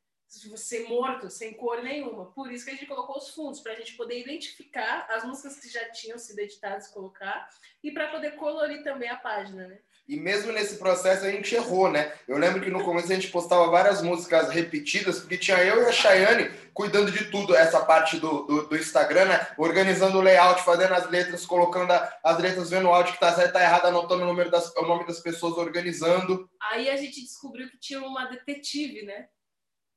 Você 0.49 0.81
morto, 0.85 1.31
sem 1.31 1.55
cor 1.55 1.83
nenhuma. 1.83 2.27
Por 2.33 2.53
isso 2.53 2.65
que 2.65 2.71
a 2.71 2.75
gente 2.75 2.87
colocou 2.87 3.17
os 3.17 3.31
fundos, 3.31 3.61
para 3.61 3.73
a 3.73 3.77
gente 3.77 3.95
poder 3.95 4.21
identificar 4.21 5.07
as 5.11 5.25
músicas 5.25 5.59
que 5.59 5.69
já 5.69 5.89
tinham 5.91 6.19
sido 6.19 6.39
editadas, 6.39 6.89
colocar, 6.89 7.49
e 7.83 7.91
para 7.93 8.09
poder 8.09 8.33
colorir 8.33 8.83
também 8.83 9.09
a 9.09 9.17
página, 9.17 9.67
né? 9.67 9.79
E 10.09 10.17
mesmo 10.17 10.53
nesse 10.53 10.77
processo 10.77 11.25
a 11.25 11.31
gente 11.31 11.53
errou, 11.55 11.91
né? 11.91 12.12
Eu 12.29 12.39
lembro 12.39 12.61
que 12.61 12.71
no 12.71 12.85
começo 12.85 13.11
a 13.11 13.15
gente 13.15 13.29
postava 13.29 13.69
várias 13.69 14.03
músicas 14.03 14.51
repetidas, 14.51 15.19
porque 15.19 15.37
tinha 15.37 15.59
eu 15.65 15.83
e 15.83 15.87
a 15.87 15.93
Chayane 15.93 16.49
cuidando 16.73 17.11
de 17.11 17.25
tudo, 17.31 17.57
essa 17.57 17.85
parte 17.85 18.21
do, 18.21 18.45
do, 18.45 18.69
do 18.69 18.77
Instagram, 18.77 19.25
né? 19.25 19.47
Organizando 19.59 20.19
o 20.19 20.21
layout, 20.21 20.62
fazendo 20.62 20.95
as 20.95 21.11
letras, 21.11 21.45
colocando 21.45 21.91
a, 21.91 22.19
as 22.23 22.39
letras, 22.39 22.71
vendo 22.71 22.87
o 22.87 22.95
áudio 22.95 23.15
que 23.15 23.21
tá 23.21 23.33
certo, 23.33 23.55
tá 23.55 23.62
errado, 23.62 23.87
anotando 23.87 24.23
o, 24.23 24.27
número 24.27 24.49
das, 24.49 24.73
o 24.77 24.83
nome 24.83 25.07
das 25.07 25.19
pessoas, 25.19 25.57
organizando. 25.57 26.49
Aí 26.71 26.89
a 26.89 26.97
gente 26.97 27.21
descobriu 27.21 27.69
que 27.69 27.79
tinha 27.79 28.01
uma 28.01 28.27
detetive, 28.27 29.03
né? 29.03 29.27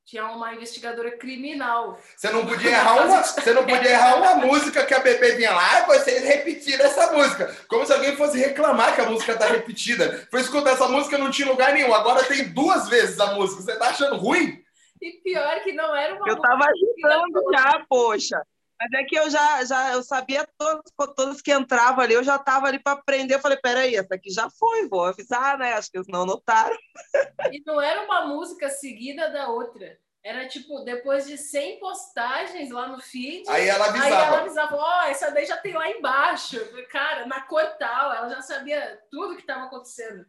Tinha 0.10 0.26
uma 0.26 0.54
investigadora 0.56 1.12
criminal. 1.12 2.00
Você 2.16 2.32
não 2.32 2.46
podia 2.46 2.72
errar 2.72 3.06
uma, 3.06 3.22
você 3.22 3.54
não 3.54 3.64
podia 3.64 3.92
errar 3.92 4.16
uma 4.18 4.36
música 4.36 4.84
que 4.84 4.94
a 4.94 5.00
bebê 5.00 5.36
vinha 5.36 5.52
lá, 5.52 5.82
e 5.82 5.86
vocês 5.86 6.24
repetiram 6.24 6.86
essa 6.86 7.12
música. 7.12 7.56
Como 7.68 7.86
se 7.86 7.94
alguém 7.94 8.16
fosse 8.16 8.40
reclamar 8.40 8.96
que 8.96 9.02
a 9.02 9.10
música 9.10 9.38
tá 9.38 9.46
repetida. 9.46 10.28
Foi 10.32 10.42
escutar 10.42 10.72
essa 10.72 10.88
música 10.88 11.18
não 11.18 11.30
tinha 11.30 11.48
lugar 11.48 11.74
nenhum. 11.74 11.94
Agora 11.94 12.24
tem 12.24 12.46
duas 12.46 12.90
vezes 12.90 13.20
a 13.20 13.36
música. 13.36 13.62
Você 13.62 13.78
tá 13.78 13.90
achando 13.90 14.18
ruim? 14.18 14.64
E 15.00 15.12
pior 15.24 15.62
que 15.62 15.74
não 15.74 15.96
era 15.96 16.16
uma 16.16 16.28
Eu 16.28 16.42
tava 16.42 16.66
agitando 16.66 17.52
já, 17.54 17.86
poxa. 17.88 18.42
Mas 18.80 18.94
é 18.94 19.04
que 19.04 19.18
eu 19.18 19.30
já, 19.30 19.66
já 19.66 19.92
eu 19.92 20.02
sabia 20.02 20.48
todas, 20.58 20.84
todas 21.16 21.42
que 21.42 21.52
entravam 21.54 22.02
ali, 22.02 22.14
eu 22.14 22.24
já 22.24 22.38
estava 22.38 22.68
ali 22.68 22.80
para 22.80 22.94
aprender. 22.94 23.36
Eu 23.36 23.42
falei, 23.42 23.58
peraí, 23.58 23.96
essa 23.96 24.16
aqui 24.16 24.30
já 24.30 24.50
foi, 24.50 24.88
vou 24.88 25.04
avisar, 25.04 25.58
né? 25.58 25.74
Acho 25.74 25.92
que 25.92 25.98
eles 25.98 26.08
não 26.08 26.26
notaram. 26.26 26.78
E 27.52 27.64
não 27.66 27.82
era 27.82 28.04
uma 28.04 28.28
música 28.28 28.70
seguida 28.70 29.30
da 29.30 29.50
outra. 29.50 29.98
Era 30.24 30.48
tipo, 30.48 30.80
depois 30.82 31.26
de 31.26 31.38
100 31.38 31.80
postagens 31.80 32.70
lá 32.70 32.88
no 32.88 33.02
feed. 33.02 33.50
Aí 33.50 33.68
ela 33.68 33.88
avisava. 33.88 34.06
Aí 34.06 34.24
ela 34.24 34.40
avisava, 34.40 34.76
ó, 34.76 35.00
oh, 35.00 35.08
essa 35.08 35.32
daí 35.32 35.46
já 35.46 35.58
tem 35.58 35.74
lá 35.74 35.90
embaixo. 35.90 36.60
Cara, 36.92 37.26
na 37.26 37.42
cor 37.42 37.66
tal, 37.80 38.14
ela 38.14 38.30
já 38.30 38.42
sabia 38.42 39.02
tudo 39.10 39.36
que 39.36 39.42
estava 39.42 39.66
acontecendo. 39.66 40.26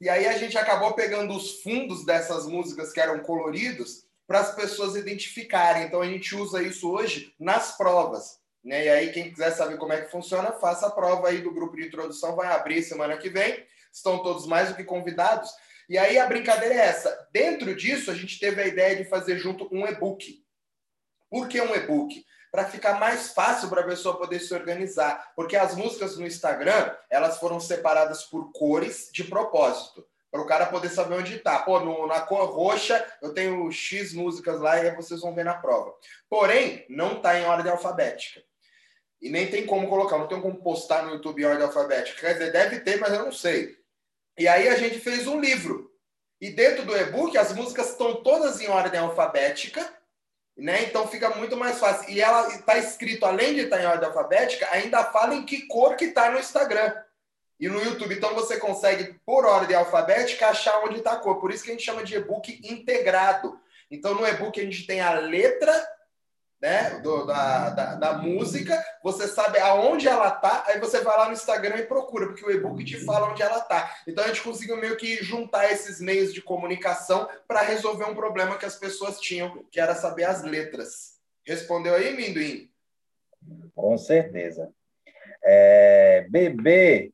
E 0.00 0.08
aí 0.08 0.26
a 0.26 0.36
gente 0.36 0.58
acabou 0.58 0.94
pegando 0.94 1.34
os 1.34 1.62
fundos 1.62 2.04
dessas 2.04 2.46
músicas 2.46 2.92
que 2.92 3.00
eram 3.00 3.20
coloridos 3.20 4.09
para 4.30 4.42
as 4.42 4.54
pessoas 4.54 4.94
identificarem. 4.94 5.82
Então 5.82 6.00
a 6.00 6.06
gente 6.06 6.36
usa 6.36 6.62
isso 6.62 6.88
hoje 6.88 7.34
nas 7.36 7.76
provas. 7.76 8.38
Né? 8.64 8.84
E 8.84 8.88
aí, 8.88 9.12
quem 9.12 9.28
quiser 9.28 9.50
saber 9.50 9.76
como 9.76 9.92
é 9.92 10.02
que 10.02 10.10
funciona, 10.12 10.52
faça 10.52 10.86
a 10.86 10.90
prova 10.90 11.26
aí 11.26 11.38
do 11.38 11.52
grupo 11.52 11.74
de 11.74 11.88
introdução, 11.88 12.36
vai 12.36 12.46
abrir 12.46 12.80
semana 12.84 13.16
que 13.16 13.28
vem. 13.28 13.66
Estão 13.92 14.22
todos 14.22 14.46
mais 14.46 14.68
do 14.68 14.76
que 14.76 14.84
convidados. 14.84 15.50
E 15.88 15.98
aí 15.98 16.16
a 16.16 16.28
brincadeira 16.28 16.76
é 16.76 16.78
essa. 16.78 17.28
Dentro 17.32 17.74
disso, 17.74 18.08
a 18.08 18.14
gente 18.14 18.38
teve 18.38 18.62
a 18.62 18.68
ideia 18.68 18.94
de 18.94 19.02
fazer 19.04 19.36
junto 19.36 19.68
um 19.74 19.84
e-book. 19.84 20.40
Por 21.28 21.48
que 21.48 21.60
um 21.60 21.74
e-book? 21.74 22.24
Para 22.52 22.66
ficar 22.66 23.00
mais 23.00 23.32
fácil 23.32 23.68
para 23.68 23.80
a 23.80 23.86
pessoa 23.86 24.16
poder 24.16 24.38
se 24.38 24.54
organizar. 24.54 25.32
Porque 25.34 25.56
as 25.56 25.74
músicas 25.74 26.16
no 26.16 26.24
Instagram, 26.24 26.94
elas 27.10 27.38
foram 27.38 27.58
separadas 27.58 28.22
por 28.22 28.52
cores 28.52 29.10
de 29.12 29.24
propósito 29.24 30.06
para 30.30 30.40
o 30.40 30.46
cara 30.46 30.66
poder 30.66 30.88
saber 30.88 31.14
onde 31.16 31.36
está. 31.36 31.58
Pô, 31.58 31.80
no, 31.80 32.06
na 32.06 32.20
cor 32.20 32.48
roxa 32.50 33.04
eu 33.20 33.34
tenho 33.34 33.70
X 33.70 34.12
músicas 34.12 34.60
lá 34.60 34.82
e 34.82 34.94
vocês 34.94 35.20
vão 35.20 35.34
ver 35.34 35.44
na 35.44 35.54
prova. 35.54 35.92
Porém, 36.28 36.86
não 36.88 37.16
está 37.16 37.38
em 37.38 37.44
ordem 37.44 37.72
alfabética. 37.72 38.42
E 39.20 39.28
nem 39.28 39.48
tem 39.48 39.66
como 39.66 39.88
colocar, 39.88 40.16
não 40.16 40.28
tem 40.28 40.40
como 40.40 40.62
postar 40.62 41.04
no 41.04 41.12
YouTube 41.12 41.42
em 41.42 41.46
ordem 41.46 41.66
alfabética. 41.66 42.20
Quer 42.20 42.32
dizer, 42.34 42.52
deve 42.52 42.80
ter, 42.80 42.98
mas 42.98 43.12
eu 43.12 43.24
não 43.24 43.32
sei. 43.32 43.76
E 44.38 44.48
aí 44.48 44.68
a 44.68 44.76
gente 44.76 44.98
fez 44.98 45.26
um 45.26 45.40
livro. 45.40 45.90
E 46.40 46.50
dentro 46.50 46.86
do 46.86 46.96
e-book 46.96 47.36
as 47.36 47.52
músicas 47.52 47.90
estão 47.90 48.22
todas 48.22 48.60
em 48.60 48.68
ordem 48.68 48.98
alfabética, 48.98 49.86
né? 50.56 50.84
Então 50.84 51.06
fica 51.06 51.28
muito 51.30 51.56
mais 51.56 51.78
fácil. 51.78 52.08
E 52.08 52.20
ela 52.20 52.48
está 52.48 52.78
escrito, 52.78 53.26
além 53.26 53.54
de 53.54 53.60
estar 53.62 53.82
em 53.82 53.86
ordem 53.86 54.08
alfabética, 54.08 54.66
ainda 54.70 55.04
fala 55.04 55.34
em 55.34 55.44
que 55.44 55.66
cor 55.66 55.96
que 55.96 56.06
está 56.06 56.30
no 56.30 56.38
Instagram 56.38 56.94
e 57.60 57.68
no 57.68 57.82
YouTube. 57.82 58.14
Então 58.14 58.34
você 58.34 58.58
consegue, 58.58 59.14
por 59.24 59.44
ordem 59.44 59.76
alfabética, 59.76 60.48
achar 60.48 60.82
onde 60.84 60.98
está 60.98 61.12
a 61.12 61.16
cor. 61.16 61.40
Por 61.40 61.52
isso 61.52 61.62
que 61.62 61.70
a 61.70 61.74
gente 61.74 61.84
chama 61.84 62.02
de 62.02 62.16
e-book 62.16 62.60
integrado. 62.64 63.60
Então 63.90 64.14
no 64.14 64.26
e-book 64.26 64.58
a 64.58 64.64
gente 64.64 64.86
tem 64.86 65.00
a 65.00 65.12
letra 65.12 65.72
né, 66.60 67.00
do, 67.00 67.24
da, 67.24 67.70
da, 67.70 67.94
da, 67.94 68.12
música, 68.18 68.78
você 69.02 69.26
sabe 69.26 69.58
aonde 69.58 70.06
ela 70.06 70.30
tá, 70.30 70.64
aí 70.66 70.78
você 70.78 71.00
vai 71.00 71.16
lá 71.16 71.26
no 71.26 71.32
Instagram 71.32 71.76
e 71.78 71.86
procura, 71.86 72.26
porque 72.26 72.44
o 72.44 72.50
e-book 72.50 72.84
te 72.84 73.02
fala 73.02 73.30
onde 73.30 73.42
ela 73.42 73.60
tá. 73.60 73.96
Então 74.06 74.22
a 74.22 74.26
gente 74.26 74.42
conseguiu 74.42 74.76
meio 74.76 74.96
que 74.98 75.16
juntar 75.24 75.72
esses 75.72 76.00
meios 76.00 76.34
de 76.34 76.42
comunicação 76.42 77.26
para 77.48 77.62
resolver 77.62 78.04
um 78.04 78.14
problema 78.14 78.58
que 78.58 78.66
as 78.66 78.76
pessoas 78.76 79.18
tinham, 79.18 79.64
que 79.70 79.80
era 79.80 79.94
saber 79.94 80.24
as 80.24 80.42
letras. 80.42 81.18
Respondeu 81.46 81.94
aí, 81.94 82.14
Minduim? 82.14 82.70
Com 83.74 83.96
certeza. 83.96 84.70
É, 85.42 86.26
bebê, 86.28 87.10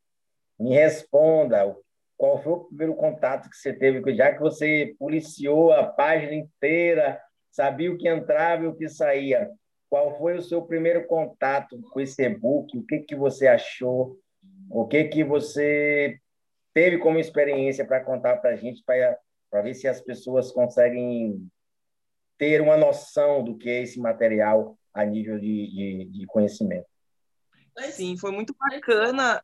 me 0.58 0.74
responda, 0.74 1.74
qual 2.16 2.42
foi 2.42 2.52
o 2.52 2.64
primeiro 2.64 2.94
contato 2.94 3.50
que 3.50 3.56
você 3.56 3.72
teve, 3.72 4.14
já 4.14 4.32
que 4.32 4.40
você 4.40 4.94
policiou 4.98 5.72
a 5.72 5.84
página 5.84 6.34
inteira, 6.34 7.20
sabia 7.50 7.92
o 7.92 7.98
que 7.98 8.08
entrava 8.08 8.64
e 8.64 8.66
o 8.66 8.74
que 8.74 8.88
saía. 8.88 9.50
Qual 9.88 10.16
foi 10.18 10.36
o 10.36 10.42
seu 10.42 10.62
primeiro 10.62 11.06
contato 11.06 11.80
com 11.92 12.00
esse 12.00 12.22
e-book? 12.22 12.76
O 12.76 12.84
que, 12.84 13.00
que 13.00 13.14
você 13.14 13.46
achou? 13.46 14.18
O 14.70 14.86
que, 14.86 15.04
que 15.04 15.22
você 15.22 16.18
teve 16.74 16.98
como 16.98 17.18
experiência 17.18 17.84
para 17.84 18.04
contar 18.04 18.36
para 18.38 18.50
a 18.50 18.56
gente, 18.56 18.82
para 18.84 19.62
ver 19.62 19.74
se 19.74 19.86
as 19.86 20.00
pessoas 20.00 20.50
conseguem 20.50 21.48
ter 22.36 22.60
uma 22.60 22.76
noção 22.76 23.42
do 23.44 23.56
que 23.56 23.70
é 23.70 23.82
esse 23.82 23.98
material 23.98 24.76
a 24.92 25.04
nível 25.04 25.38
de, 25.38 25.66
de, 25.70 26.04
de 26.06 26.26
conhecimento? 26.26 26.86
Sim, 27.90 28.16
foi 28.18 28.32
muito 28.32 28.54
bacana. 28.58 29.42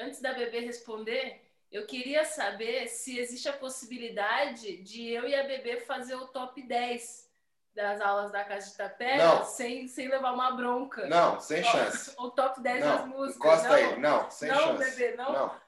Antes 0.00 0.20
da 0.20 0.32
Bebê 0.32 0.60
responder, 0.60 1.42
eu 1.70 1.86
queria 1.86 2.24
saber 2.24 2.88
se 2.88 3.18
existe 3.18 3.48
a 3.48 3.52
possibilidade 3.52 4.78
de 4.78 5.08
eu 5.08 5.28
e 5.28 5.34
a 5.34 5.46
Bebê 5.46 5.76
fazer 5.80 6.14
o 6.14 6.26
top 6.26 6.62
10 6.62 7.30
das 7.74 8.00
aulas 8.00 8.32
da 8.32 8.42
Casa 8.42 8.70
de 8.70 8.76
Tapera 8.76 9.44
sem, 9.44 9.86
sem 9.86 10.08
levar 10.08 10.32
uma 10.32 10.50
bronca. 10.52 11.06
Não, 11.06 11.38
sem 11.38 11.62
chance. 11.62 12.14
O, 12.18 12.30
top 12.30 12.60
10 12.60 12.80
não, 12.84 12.96
das 12.96 13.06
músicas. 13.06 13.36
Encosta 13.36 13.68
não. 13.68 13.74
aí, 13.74 14.00
não, 14.00 14.30
sem 14.30 14.48
não, 14.48 14.58
chance. 14.58 14.72
Não, 14.72 14.78
bebê, 14.78 15.16
não. 15.16 15.32
não. 15.32 15.60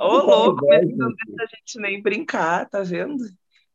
Ô, 0.00 0.18
louco, 0.26 0.66
mas 0.66 0.96
não 0.96 1.08
deixa 1.08 1.42
a 1.42 1.58
gente 1.58 1.80
nem 1.80 2.02
brincar, 2.02 2.68
tá 2.68 2.82
vendo? 2.82 3.24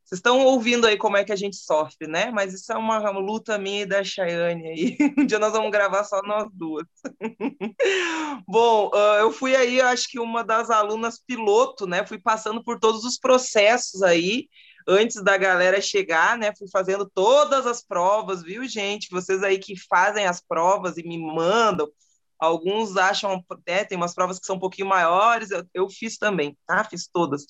Vocês 0.03 0.19
estão 0.19 0.45
ouvindo 0.45 0.85
aí 0.85 0.97
como 0.97 1.17
é 1.17 1.23
que 1.23 1.31
a 1.31 1.35
gente 1.35 1.55
sofre, 1.55 2.07
né? 2.07 2.29
Mas 2.31 2.53
isso 2.53 2.71
é 2.71 2.77
uma 2.77 3.09
luta 3.11 3.57
minha 3.57 3.81
e 3.83 3.85
da 3.85 4.03
Chayane 4.03 4.67
aí. 4.67 4.97
Um 5.17 5.25
dia 5.25 5.39
nós 5.39 5.53
vamos 5.53 5.71
gravar 5.71 6.03
só 6.03 6.21
nós 6.23 6.47
duas. 6.53 6.85
Bom, 8.47 8.91
eu 9.19 9.31
fui 9.31 9.55
aí, 9.55 9.79
acho 9.81 10.09
que 10.09 10.19
uma 10.19 10.43
das 10.43 10.69
alunas 10.69 11.19
piloto, 11.19 11.87
né? 11.87 12.05
Fui 12.05 12.19
passando 12.19 12.63
por 12.63 12.79
todos 12.79 13.03
os 13.05 13.17
processos 13.17 14.03
aí 14.03 14.47
antes 14.87 15.23
da 15.23 15.37
galera 15.37 15.79
chegar, 15.81 16.37
né? 16.37 16.53
Fui 16.57 16.67
fazendo 16.69 17.09
todas 17.09 17.65
as 17.65 17.81
provas, 17.83 18.43
viu, 18.43 18.67
gente? 18.67 19.09
Vocês 19.09 19.41
aí 19.43 19.57
que 19.57 19.75
fazem 19.87 20.25
as 20.25 20.41
provas 20.41 20.97
e 20.97 21.03
me 21.03 21.17
mandam. 21.17 21.87
Alguns 22.43 22.97
acham, 22.97 23.43
né, 23.67 23.85
tem 23.85 23.97
umas 23.97 24.13
provas 24.13 24.37
que 24.37 24.45
são 24.45 24.57
um 24.57 24.59
pouquinho 24.59 24.87
maiores, 24.87 25.49
eu, 25.49 25.63
eu 25.73 25.89
fiz 25.89 26.17
também, 26.17 26.57
tá? 26.67 26.83
Fiz 26.83 27.07
todas. 27.07 27.45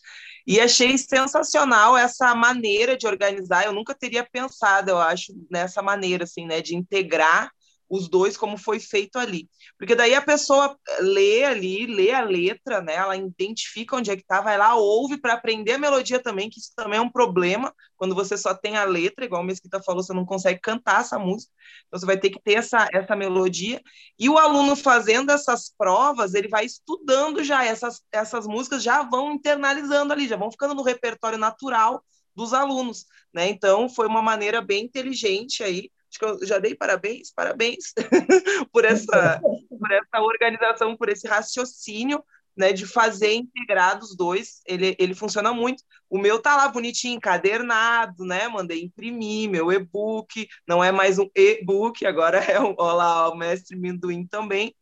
E 0.46 0.60
achei 0.60 0.98
sensacional 0.98 1.98
essa 1.98 2.36
maneira 2.36 2.96
de 2.96 3.08
organizar. 3.08 3.66
Eu 3.66 3.74
nunca 3.74 3.96
teria 3.96 4.24
pensado, 4.30 4.92
eu 4.92 5.00
acho, 5.00 5.34
nessa 5.50 5.82
maneira, 5.82 6.26
assim, 6.26 6.46
né, 6.46 6.62
de 6.62 6.76
integrar 6.76 7.50
os 7.90 8.10
dois 8.10 8.36
como 8.36 8.58
foi 8.58 8.80
feito 8.80 9.18
ali. 9.18 9.50
Porque 9.78 9.96
daí 9.96 10.16
a 10.16 10.22
pessoa 10.22 10.78
lê 11.00 11.44
ali, 11.44 11.86
lê 11.86 12.12
a 12.12 12.22
letra, 12.22 12.82
né? 12.82 12.96
Ela 12.96 13.16
identifica 13.16 13.96
onde 13.96 14.12
é 14.12 14.16
que 14.16 14.26
tá, 14.26 14.42
vai 14.42 14.58
lá, 14.58 14.76
ouve 14.76 15.18
para 15.18 15.34
aprender 15.34 15.74
a 15.74 15.78
melodia 15.78 16.20
também, 16.20 16.50
que 16.50 16.60
isso 16.60 16.72
também 16.76 16.98
é 16.98 17.02
um 17.02 17.12
problema. 17.12 17.74
Quando 17.96 18.16
você 18.16 18.38
só 18.38 18.54
tem 18.54 18.78
a 18.78 18.84
letra, 18.84 19.26
igual 19.26 19.42
o 19.42 19.46
Mesquita 19.46 19.82
falou, 19.84 20.02
você 20.02 20.14
não 20.14 20.26
consegue 20.26 20.60
cantar 20.60 21.02
essa 21.02 21.20
música. 21.20 21.52
Então 21.88 22.00
você 22.00 22.06
vai 22.06 22.18
ter 22.18 22.30
que 22.30 22.42
ter 22.42 22.54
essa, 22.54 22.88
essa 22.92 23.16
melodia. 23.16 23.82
E 24.18 24.30
o 24.30 24.38
aluno 24.38 24.76
fazendo 24.76 25.32
essas 25.32 25.72
provas, 25.78 26.34
ele 26.34 26.48
vai 26.48 26.66
estudando 26.66 27.44
já 27.44 27.64
essas, 27.64 28.02
essas 28.12 28.48
músicas, 28.48 28.84
já 28.84 29.04
vão 29.04 29.34
internalizando 29.34 30.14
ali, 30.14 30.28
já 30.28 30.38
vão 30.38 30.52
ficando 30.52 30.74
no 30.74 30.84
repertório 30.84 31.38
natural 31.38 32.04
dos 32.36 32.54
alunos, 32.54 33.06
né? 33.34 33.48
Então 33.48 33.88
foi 33.88 34.08
uma 34.08 34.22
maneira 34.22 34.62
bem 34.62 34.86
inteligente 34.86 35.64
aí 35.64 35.92
Acho 36.14 36.20
que 36.20 36.44
eu 36.44 36.48
já 36.48 36.60
dei 36.60 36.76
parabéns, 36.76 37.32
parabéns 37.36 37.94
por 38.72 38.86
essa, 38.86 39.42
por 39.42 39.92
essa 39.92 40.22
organização, 40.22 40.96
por 40.96 41.10
esse 41.10 41.28
raciocínio 41.28 42.24
né, 42.56 42.72
de 42.72 42.86
fazer 42.86 43.34
integrados 43.34 44.12
os 44.12 44.16
dois, 44.16 44.62
ele, 44.68 44.96
ele 45.00 45.16
funciona 45.16 45.52
muito. 45.52 45.84
O 46.08 46.20
meu 46.20 46.40
tá 46.40 46.56
lá 46.56 46.68
bonitinho, 46.68 47.16
encadernado, 47.16 48.24
né? 48.26 48.48
Mandei 48.48 48.84
imprimir 48.84 49.50
meu 49.50 49.72
e-book, 49.72 50.48
não 50.68 50.84
é 50.84 50.92
mais 50.92 51.18
um 51.18 51.28
e-book, 51.36 52.06
agora 52.06 52.38
é 52.38 52.60
um, 52.60 52.76
ó 52.78 52.94
lá, 52.94 53.30
o 53.30 53.36
mestre 53.36 53.76
Minduim 53.76 54.28
também. 54.28 54.76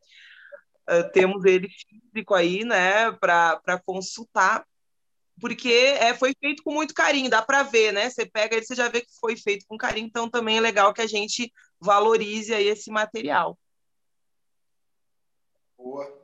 Uh, 0.89 1.09
temos 1.13 1.45
ele 1.45 1.69
físico 1.69 2.33
aí, 2.33 2.65
né, 2.65 3.09
para 3.13 3.81
consultar 3.85 4.65
porque 5.41 5.73
é, 5.99 6.13
foi 6.13 6.34
feito 6.39 6.62
com 6.63 6.71
muito 6.71 6.93
carinho, 6.93 7.30
dá 7.30 7.41
para 7.41 7.63
ver, 7.63 7.91
né? 7.91 8.10
Você 8.10 8.27
pega 8.27 8.56
ele, 8.56 8.63
você 8.63 8.75
já 8.75 8.88
vê 8.88 9.01
que 9.01 9.12
foi 9.19 9.36
feito 9.36 9.65
com 9.67 9.75
carinho, 9.75 10.06
então 10.06 10.30
também 10.30 10.58
é 10.58 10.62
legal 10.62 10.93
que 10.93 11.01
a 11.01 11.08
gente 11.08 11.51
valorize 11.80 12.54
aí 12.54 12.67
esse 12.67 12.91
material. 12.91 13.58
Boa. 15.75 16.21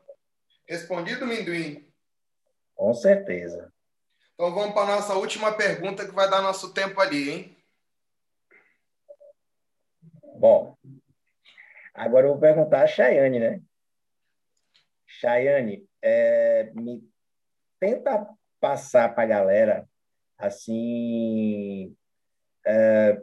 Respondido, 0.67 1.25
Minduim? 1.25 1.91
Com 2.75 2.93
certeza. 2.93 3.73
Então 4.36 4.53
vamos 4.53 4.75
para 4.75 4.84
a 4.84 4.95
nossa 4.97 5.15
última 5.15 5.58
pergunta 5.58 6.06
que 6.06 6.13
vai 6.13 6.30
dar 6.30 6.43
nosso 6.43 6.71
tempo 6.71 7.01
ali, 7.01 7.30
hein? 7.32 7.58
Bom, 10.36 10.77
agora 11.91 12.27
eu 12.27 12.34
vou 12.34 12.39
perguntar 12.39 12.84
a 12.84 12.88
Chayane, 12.88 13.39
né? 13.39 13.62
Chayane, 15.08 15.89
é, 16.03 16.71
me 16.75 17.01
tenta 17.80 18.37
passar 18.59 19.13
para 19.13 19.23
a 19.23 19.27
galera 19.27 19.89
assim 20.37 21.95
é, 22.65 23.21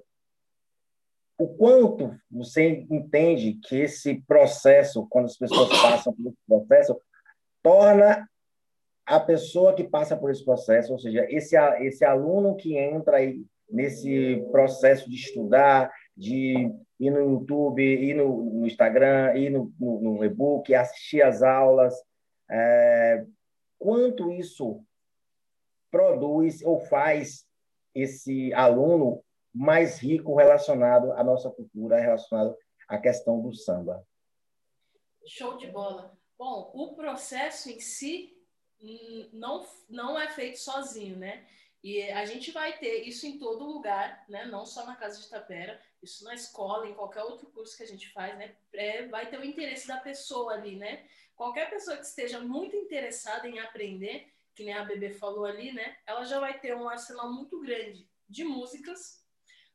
o 1.39 1.49
quanto 1.49 2.17
você 2.31 2.87
entende 2.91 3.55
que 3.55 3.77
esse 3.77 4.23
processo, 4.23 5.07
quando 5.09 5.27
as 5.27 5.37
pessoas 5.37 5.69
passam 5.83 6.13
por 6.13 6.29
esse 6.29 6.39
processo, 6.47 7.01
torna 7.63 8.29
a 9.07 9.21
pessoa 9.21 9.75
que 9.75 9.85
passa 9.85 10.17
por 10.17 10.31
esse 10.31 10.45
processo, 10.45 10.93
ou 10.93 10.99
seja, 10.99 11.27
esse, 11.29 11.57
esse 11.81 12.05
aluno 12.05 12.57
que 12.57 12.77
entra 12.77 13.19
aí 13.19 13.45
nesse 13.69 14.43
processo 14.51 15.09
de 15.11 15.17
estudar, 15.17 15.93
de 16.17 16.73
ir 17.01 17.11
no 17.11 17.19
YouTube, 17.19 17.83
ir 17.83 18.15
no, 18.15 18.45
no 18.45 18.67
Instagram, 18.67 19.35
ir 19.37 19.51
no, 19.51 19.73
no, 19.79 20.01
no 20.01 20.25
e-book, 20.25 20.75
assistir 20.75 21.23
às 21.23 21.43
aulas, 21.43 21.95
é, 22.49 23.25
quanto 23.79 24.31
isso 24.31 24.83
produz 25.95 26.61
ou 26.63 26.81
faz 26.81 27.47
esse 27.95 28.53
aluno 28.53 29.23
mais 29.55 30.01
rico 30.01 30.35
relacionado 30.35 31.13
à 31.13 31.23
nossa 31.23 31.49
cultura, 31.49 32.01
relacionado 32.01 32.57
à 32.89 32.99
questão 32.99 33.41
do 33.41 33.55
samba. 33.55 34.05
Show 35.25 35.57
de 35.57 35.69
bola. 35.69 36.13
Bom, 36.37 36.73
o 36.75 36.97
processo 36.97 37.71
em 37.71 37.79
si 37.79 38.37
hum, 38.83 39.29
não, 39.33 39.65
não 39.89 40.19
é 40.19 40.29
feito 40.33 40.59
sozinho, 40.59 41.17
né? 41.17 41.47
E 41.81 42.03
a 42.11 42.25
gente 42.25 42.51
vai 42.51 42.77
ter 42.77 43.07
isso 43.07 43.25
em 43.25 43.39
todo 43.39 43.65
lugar, 43.65 44.25
né? 44.29 44.47
Não 44.47 44.67
só 44.67 44.85
na 44.85 44.97
Casa 44.97 45.23
de 45.23 45.31
Tapera, 45.31 45.81
isso 46.03 46.25
na 46.25 46.35
escola, 46.35 46.89
em 46.89 46.95
qualquer 46.95 47.23
outro 47.23 47.47
curso 47.51 47.77
que 47.77 47.85
a 47.85 47.87
gente 47.87 48.11
faz, 48.13 48.37
né? 48.37 48.57
É, 48.73 49.07
vai 49.07 49.31
ter 49.31 49.39
o 49.39 49.45
interesse 49.45 49.87
da 49.87 49.99
pessoa 49.99 50.55
ali, 50.55 50.75
né? 50.75 51.07
Qualquer 51.37 51.71
pessoa 51.71 51.97
que 51.97 52.05
esteja 52.05 52.41
muito 52.41 52.75
interessada 52.75 53.47
em 53.47 53.61
aprender, 53.61 54.34
que 54.55 54.65
nem 54.65 54.75
a 54.75 54.85
Bebê 54.85 55.11
falou 55.11 55.45
ali, 55.45 55.73
né? 55.73 55.97
Ela 56.07 56.25
já 56.25 56.39
vai 56.39 56.59
ter 56.59 56.75
um 56.75 56.89
arsenal 56.89 57.33
muito 57.33 57.61
grande 57.61 58.09
de 58.29 58.45
músicas, 58.45 59.25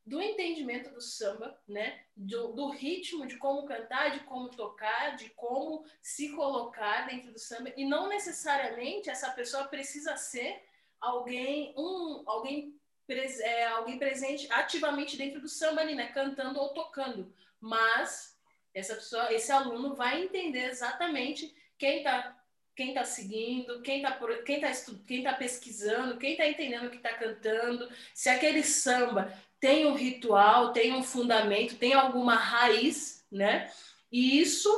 do 0.06 0.22
entendimento 0.22 0.90
do 0.92 1.02
samba, 1.02 1.62
né? 1.68 2.02
Do, 2.16 2.54
do, 2.54 2.70
ritmo, 2.70 3.28
de 3.28 3.38
como 3.38 3.66
cantar, 3.66 4.10
de 4.10 4.22
como 4.22 4.50
tocar, 4.50 5.16
de 5.16 5.30
como 5.32 5.86
se 6.02 6.30
colocar 6.30 7.08
dentro 7.08 7.32
do 7.32 7.40
samba. 7.40 7.72
E 7.78 7.86
não 7.86 8.10
necessariamente 8.10 9.10
essa 9.10 9.30
pessoa 9.32 9.66
precisa 9.66 10.18
ser 10.18 10.64
alguém, 11.00 11.74
um, 11.78 12.24
alguém, 12.26 12.76
é, 13.08 13.68
alguém 13.68 14.00
presente 14.00 14.52
ativamente 14.52 15.16
dentro 15.16 15.42
do 15.42 15.48
samba 15.48 15.82
ali, 15.82 15.94
né? 15.94 16.08
Cantando 16.08 16.60
ou 16.60 16.70
tocando. 16.70 17.32
Mas 17.60 18.36
essa 18.74 18.96
pessoa, 18.96 19.32
esse 19.32 19.52
aluno 19.52 19.94
vai 19.94 20.24
entender 20.24 20.66
exatamente 20.66 21.56
quem 21.78 21.98
está 22.00 22.39
quem 22.80 22.90
está 22.90 23.04
seguindo, 23.04 23.82
quem 23.82 23.98
está 23.98 24.18
quem 24.46 24.62
tá 24.62 24.72
quem 25.06 25.22
tá 25.22 25.34
pesquisando, 25.34 26.18
quem 26.18 26.32
está 26.32 26.48
entendendo 26.48 26.86
o 26.86 26.90
que 26.90 26.96
está 26.96 27.12
cantando, 27.12 27.90
se 28.14 28.30
aquele 28.30 28.64
samba 28.64 29.34
tem 29.60 29.86
um 29.86 29.96
ritual, 29.96 30.72
tem 30.72 30.94
um 30.94 31.04
fundamento, 31.04 31.76
tem 31.76 31.92
alguma 31.92 32.36
raiz, 32.36 33.26
né? 33.30 33.70
E 34.10 34.40
isso 34.40 34.70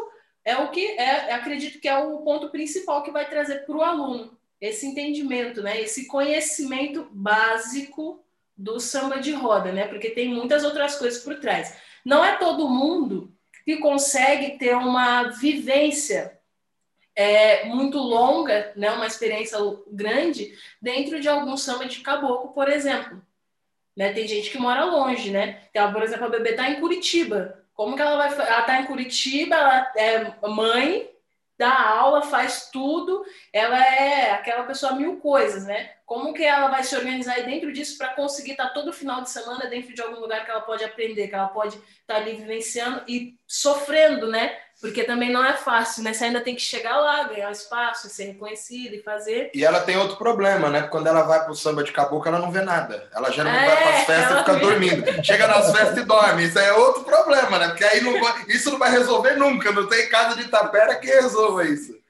é 0.43 0.57
o 0.57 0.71
que 0.71 0.83
é, 0.97 1.31
acredito 1.31 1.79
que 1.79 1.87
é 1.87 1.95
o 1.95 2.23
ponto 2.23 2.49
principal 2.49 3.03
que 3.03 3.11
vai 3.11 3.29
trazer 3.29 3.67
para 3.67 3.77
o 3.77 3.83
aluno 3.83 4.35
esse 4.59 4.87
entendimento, 4.87 5.61
né? 5.61 5.79
Esse 5.79 6.07
conhecimento 6.07 7.07
básico 7.11 8.25
do 8.57 8.79
samba 8.79 9.19
de 9.19 9.31
roda, 9.31 9.71
né? 9.71 9.87
Porque 9.87 10.09
tem 10.09 10.27
muitas 10.27 10.63
outras 10.63 10.95
coisas 10.95 11.23
por 11.23 11.39
trás. 11.39 11.77
Não 12.03 12.25
é 12.25 12.35
todo 12.37 12.67
mundo 12.67 13.31
que 13.63 13.77
consegue 13.77 14.57
ter 14.57 14.75
uma 14.75 15.29
vivência 15.29 16.40
é, 17.21 17.65
muito 17.65 17.97
longa, 17.97 18.73
né, 18.75 18.91
uma 18.91 19.05
experiência 19.05 19.57
grande 19.87 20.57
dentro 20.81 21.19
de 21.19 21.29
algum 21.29 21.55
samba 21.55 21.85
de 21.85 21.99
caboclo, 21.99 22.51
por 22.51 22.67
exemplo. 22.67 23.21
Né? 23.95 24.11
Tem 24.13 24.27
gente 24.27 24.49
que 24.49 24.57
mora 24.57 24.85
longe, 24.85 25.29
né? 25.29 25.61
Então, 25.69 25.91
por 25.91 26.01
exemplo, 26.01 26.25
a 26.25 26.29
bebê 26.29 26.51
está 26.51 26.69
em 26.69 26.79
Curitiba. 26.79 27.63
Como 27.73 27.95
que 27.95 28.01
ela 28.01 28.15
vai? 28.15 28.47
Ela 28.47 28.59
está 28.61 28.81
em 28.81 28.85
Curitiba, 28.85 29.55
ela 29.55 29.91
é 29.95 30.47
mãe, 30.47 31.09
dá 31.57 31.89
aula, 31.89 32.23
faz 32.23 32.69
tudo, 32.71 33.23
ela 33.53 33.77
é 33.77 34.31
aquela 34.31 34.63
pessoa 34.63 34.95
mil 34.95 35.17
coisas, 35.17 35.65
né? 35.65 35.91
Como 36.05 36.33
que 36.33 36.43
ela 36.43 36.69
vai 36.69 36.83
se 36.83 36.95
organizar 36.95 37.33
aí 37.33 37.45
dentro 37.45 37.71
disso 37.71 37.97
para 37.97 38.15
conseguir 38.15 38.51
estar 38.51 38.69
tá 38.69 38.73
todo 38.73 38.91
final 38.91 39.21
de 39.21 39.29
semana 39.29 39.67
dentro 39.67 39.93
de 39.93 40.01
algum 40.01 40.19
lugar 40.19 40.43
que 40.43 40.51
ela 40.51 40.61
pode 40.61 40.83
aprender, 40.83 41.27
que 41.27 41.35
ela 41.35 41.49
pode 41.49 41.75
estar 41.75 41.85
tá 42.07 42.15
ali 42.15 42.35
vivenciando 42.35 43.03
e 43.07 43.35
sofrendo, 43.45 44.27
né? 44.27 44.57
Porque 44.81 45.03
também 45.03 45.31
não 45.31 45.45
é 45.45 45.53
fácil, 45.53 46.03
né? 46.03 46.11
Você 46.11 46.25
ainda 46.25 46.41
tem 46.41 46.55
que 46.55 46.61
chegar 46.61 46.97
lá, 46.97 47.25
ganhar 47.25 47.51
espaço, 47.51 48.09
ser 48.09 48.23
reconhecida 48.23 48.95
e 48.95 49.03
fazer. 49.03 49.51
E 49.53 49.63
ela 49.63 49.81
tem 49.81 49.95
outro 49.95 50.17
problema, 50.17 50.69
né? 50.71 50.81
Quando 50.81 51.05
ela 51.05 51.21
vai 51.21 51.45
pro 51.45 51.53
samba 51.53 51.83
de 51.83 51.91
caboclo, 51.91 52.27
ela 52.27 52.39
não 52.39 52.51
vê 52.51 52.61
nada. 52.61 53.07
Ela 53.13 53.29
geralmente 53.29 53.63
é, 53.63 53.67
vai 53.67 53.83
para 53.83 53.89
as 53.91 54.05
festas 54.05 54.35
e 54.35 54.39
fica 54.39 54.53
vê. 54.53 54.59
dormindo. 54.59 55.23
Chega 55.23 55.47
nas 55.47 55.71
festas 55.71 55.97
e 55.97 56.03
dorme. 56.03 56.45
Isso 56.45 56.57
é 56.57 56.73
outro 56.73 57.03
problema, 57.03 57.59
né? 57.59 57.67
Porque 57.67 57.83
aí 57.83 58.01
não 58.01 58.19
vai... 58.19 58.43
isso 58.47 58.71
não 58.71 58.79
vai 58.79 58.89
resolver 58.89 59.35
nunca. 59.35 59.71
Não 59.71 59.87
tem 59.87 60.09
casa 60.09 60.35
de 60.35 60.47
tapera 60.47 60.95
que 60.95 61.05
resolva 61.05 61.63
isso. 61.63 62.01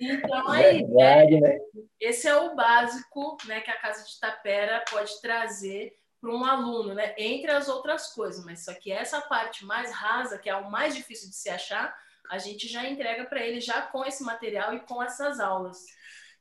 Então, 0.00 0.48
aí, 0.48 0.84
Verdade, 0.84 1.40
né? 1.40 1.58
esse 1.98 2.26
é 2.26 2.34
o 2.34 2.54
básico 2.54 3.36
né, 3.46 3.60
que 3.60 3.70
a 3.70 3.76
Casa 3.76 4.02
de 4.02 4.18
Tapera 4.18 4.82
pode 4.90 5.20
trazer 5.20 5.94
para 6.18 6.30
um 6.30 6.42
aluno, 6.42 6.94
né? 6.94 7.14
Entre 7.18 7.50
as 7.50 7.68
outras 7.68 8.14
coisas, 8.14 8.42
mas 8.44 8.64
só 8.64 8.72
que 8.72 8.90
essa 8.90 9.20
parte 9.20 9.64
mais 9.64 9.92
rasa, 9.92 10.38
que 10.38 10.48
é 10.48 10.56
o 10.56 10.70
mais 10.70 10.94
difícil 10.94 11.28
de 11.28 11.36
se 11.36 11.50
achar, 11.50 11.94
a 12.30 12.38
gente 12.38 12.68
já 12.68 12.88
entrega 12.88 13.24
para 13.24 13.44
ele 13.44 13.60
já 13.60 13.82
com 13.82 14.04
esse 14.04 14.22
material 14.22 14.72
e 14.72 14.80
com 14.80 15.02
essas 15.02 15.40
aulas. 15.40 15.78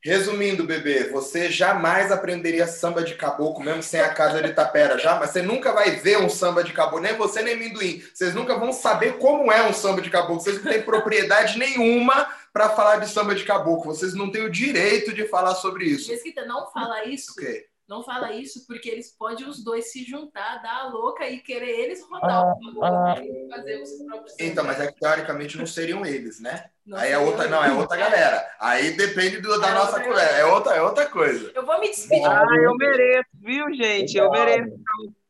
Resumindo, 0.01 0.63
bebê, 0.63 1.09
você 1.09 1.51
jamais 1.51 2.09
aprenderia 2.09 2.65
samba 2.67 3.03
de 3.03 3.15
caboclo 3.15 3.65
mesmo 3.65 3.83
sem 3.83 3.99
a 3.99 4.13
casa 4.13 4.41
de 4.41 4.53
tapera, 4.53 4.97
já, 4.97 5.19
mas 5.19 5.31
você 5.31 5.41
nunca 5.41 5.73
vai 5.73 5.91
ver 5.91 6.19
um 6.19 6.29
samba 6.29 6.63
de 6.63 6.71
caboclo, 6.71 7.01
nem 7.01 7.17
você 7.17 7.41
nem 7.41 7.57
Minduim. 7.57 8.01
Vocês 8.13 8.33
nunca 8.33 8.55
vão 8.55 8.71
saber 8.71 9.17
como 9.17 9.51
é 9.51 9.67
um 9.67 9.73
samba 9.73 10.01
de 10.01 10.09
caboclo, 10.09 10.39
vocês 10.39 10.63
não 10.63 10.71
têm 10.71 10.81
propriedade 10.81 11.57
nenhuma 11.57 12.29
para 12.53 12.69
falar 12.69 12.97
de 12.97 13.09
samba 13.09 13.35
de 13.35 13.43
caboclo. 13.43 13.93
Vocês 13.93 14.13
não 14.13 14.31
têm 14.31 14.43
o 14.43 14.49
direito 14.49 15.13
de 15.13 15.27
falar 15.27 15.55
sobre 15.55 15.85
isso. 15.85 16.09
Mesquita, 16.09 16.45
não 16.45 16.71
fala 16.71 17.03
isso. 17.05 17.33
Okay. 17.33 17.65
Não 17.89 18.03
fala 18.03 18.31
isso 18.33 18.67
porque 18.67 18.87
eles 18.87 19.11
podem 19.17 19.47
os 19.47 19.63
dois 19.63 19.91
se 19.91 20.03
juntar, 20.03 20.61
dar 20.61 20.81
a 20.81 20.89
louca 20.89 21.27
e 21.27 21.39
querer 21.39 21.71
eles 21.71 22.03
rodar 22.07 22.45
o 22.45 22.83
ah, 22.83 23.13
ah. 23.13 23.15
fazer 23.49 23.81
os 23.81 23.91
próprios. 24.03 24.35
Então, 24.39 24.63
mas 24.63 24.79
é 24.79 24.91
que 24.91 24.99
teoricamente 24.99 25.57
não 25.57 25.65
seriam 25.65 26.05
eles, 26.05 26.39
né? 26.39 26.69
Não 26.85 26.99
Aí 26.99 27.11
é 27.11 27.17
outra, 27.17 27.47
não, 27.47 27.63
é 27.63 27.71
outra 27.71 27.97
galera. 27.97 28.47
Aí 28.59 28.91
depende 28.91 29.41
do, 29.41 29.59
da 29.59 29.69
é 29.69 29.73
nossa 29.73 29.99
conversa. 29.99 30.35
É 30.35 30.45
outra, 30.45 30.75
é 30.75 30.81
outra 30.83 31.07
coisa. 31.07 31.51
Eu 31.55 31.65
vou 31.65 31.79
me 31.79 31.87
despedir. 31.89 32.27
Ah, 32.27 32.45
eu 32.61 32.75
mereço, 32.75 33.29
viu, 33.33 33.73
gente? 33.73 34.15
Eu 34.15 34.29
mereço 34.29 34.79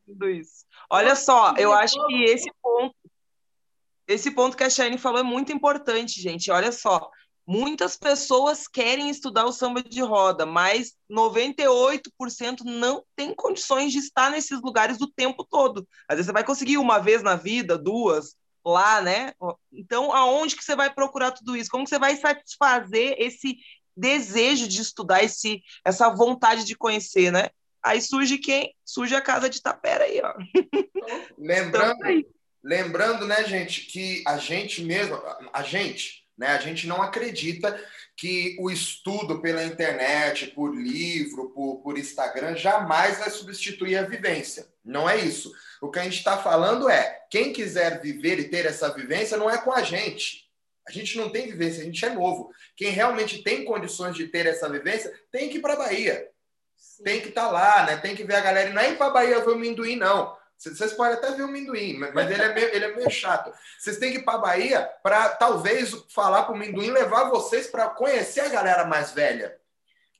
tudo 0.05 0.29
isso. 0.29 0.65
Olha 0.89 1.15
só, 1.15 1.53
eu 1.57 1.71
acho 1.71 1.95
que 2.07 2.25
esse 2.25 2.51
ponto 2.61 2.93
esse 4.05 4.31
ponto 4.31 4.57
que 4.57 4.63
a 4.63 4.69
Shane 4.69 4.97
falou 4.97 5.19
é 5.19 5.23
muito 5.23 5.53
importante, 5.53 6.19
gente. 6.19 6.51
Olha 6.51 6.71
só, 6.71 7.09
muitas 7.49 7.97
pessoas 7.97 8.67
querem 8.67 9.09
estudar 9.09 9.43
o 9.43 9.51
samba 9.51 9.81
de 9.81 10.01
roda, 10.01 10.45
mas 10.45 10.93
98% 11.11 12.61
não 12.63 13.03
tem 13.15 13.33
condições 13.33 13.91
de 13.91 13.97
estar 13.97 14.29
nesses 14.29 14.61
lugares 14.61 15.01
o 15.01 15.11
tempo 15.11 15.43
todo. 15.43 15.87
Às 16.07 16.17
vezes 16.17 16.27
você 16.27 16.31
vai 16.31 16.43
conseguir 16.43 16.77
uma 16.77 16.99
vez 16.99 17.23
na 17.23 17.35
vida, 17.35 17.75
duas, 17.75 18.35
lá, 18.63 19.01
né? 19.01 19.33
Então, 19.73 20.13
aonde 20.13 20.55
que 20.55 20.63
você 20.63 20.75
vai 20.75 20.93
procurar 20.93 21.31
tudo 21.31 21.57
isso? 21.57 21.71
Como 21.71 21.85
que 21.85 21.89
você 21.89 21.97
vai 21.97 22.15
satisfazer 22.17 23.15
esse 23.17 23.57
desejo 23.97 24.67
de 24.67 24.79
estudar, 24.79 25.23
esse, 25.23 25.63
essa 25.83 26.07
vontade 26.07 26.63
de 26.63 26.75
conhecer, 26.75 27.31
né? 27.31 27.49
Aí 27.83 27.99
surge 27.99 28.37
quem? 28.37 28.75
Surge 28.85 29.15
a 29.15 29.21
casa 29.21 29.49
de 29.49 29.59
Tapera 29.59 30.03
aí, 30.03 30.21
ó. 30.23 30.35
Lembrando, 31.35 31.95
então, 31.95 32.07
aí. 32.07 32.27
Lembrando, 32.63 33.25
né, 33.25 33.43
gente, 33.45 33.87
que 33.87 34.21
a 34.27 34.37
gente 34.37 34.83
mesmo, 34.83 35.19
a 35.51 35.63
gente, 35.63 36.18
né, 36.39 36.47
a 36.47 36.57
gente 36.57 36.87
não 36.87 37.01
acredita 37.01 37.77
que 38.15 38.55
o 38.59 38.71
estudo 38.71 39.41
pela 39.41 39.63
internet, 39.63 40.47
por 40.47 40.73
livro, 40.73 41.49
por, 41.49 41.81
por 41.81 41.97
Instagram, 41.97 42.55
jamais 42.55 43.19
vai 43.19 43.29
substituir 43.29 43.97
a 43.97 44.03
vivência. 44.03 44.65
Não 44.83 45.09
é 45.09 45.17
isso. 45.17 45.51
O 45.81 45.91
que 45.91 45.99
a 45.99 46.03
gente 46.03 46.17
está 46.17 46.37
falando 46.37 46.89
é: 46.89 47.25
quem 47.29 47.51
quiser 47.51 48.01
viver 48.01 48.39
e 48.39 48.47
ter 48.47 48.65
essa 48.65 48.93
vivência 48.93 49.37
não 49.37 49.49
é 49.49 49.57
com 49.57 49.73
a 49.73 49.83
gente. 49.83 50.49
A 50.87 50.91
gente 50.91 51.17
não 51.17 51.29
tem 51.29 51.45
vivência, 51.45 51.81
a 51.81 51.85
gente 51.85 52.03
é 52.03 52.09
novo. 52.09 52.51
Quem 52.75 52.89
realmente 52.89 53.43
tem 53.43 53.65
condições 53.65 54.15
de 54.15 54.27
ter 54.27 54.45
essa 54.45 54.69
vivência 54.69 55.13
tem 55.31 55.49
que 55.49 55.57
ir 55.57 55.61
para 55.61 55.73
a 55.73 55.77
Bahia. 55.77 56.25
Sim. 56.77 57.03
Tem 57.03 57.21
que 57.21 57.29
estar 57.29 57.47
tá 57.47 57.51
lá, 57.51 57.85
né? 57.85 57.97
Tem 57.97 58.15
que 58.15 58.23
ver 58.23 58.35
a 58.35 58.41
galera. 58.41 58.69
E 58.69 58.73
não 58.73 58.81
é 58.81 58.91
ir 58.91 58.97
para 58.97 59.07
a 59.07 59.11
Bahia 59.11 59.41
ver 59.41 59.51
o 59.51 59.59
Minduim, 59.59 59.97
não. 59.97 60.38
Vocês 60.59 60.91
podem 60.91 61.13
até 61.13 61.31
ver 61.31 61.43
o 61.43 61.47
Minduim, 61.47 61.97
mas 61.97 62.29
ele 62.29 62.43
é 62.43 62.53
meio, 62.53 62.75
ele 62.75 62.85
é 62.85 62.95
meio 62.95 63.09
chato. 63.09 63.49
Vocês 63.77 63.97
têm 63.97 64.11
que 64.11 64.17
ir 64.17 64.25
para 64.25 64.37
Bahia 64.37 64.81
para 65.01 65.29
talvez 65.29 65.91
falar 66.09 66.43
para 66.43 66.53
o 66.53 66.57
Minduim 66.57 66.91
levar 66.91 67.29
vocês 67.29 67.67
para 67.67 67.89
conhecer 67.89 68.41
a 68.41 68.49
galera 68.49 68.83
mais 68.83 69.11
velha. 69.11 69.57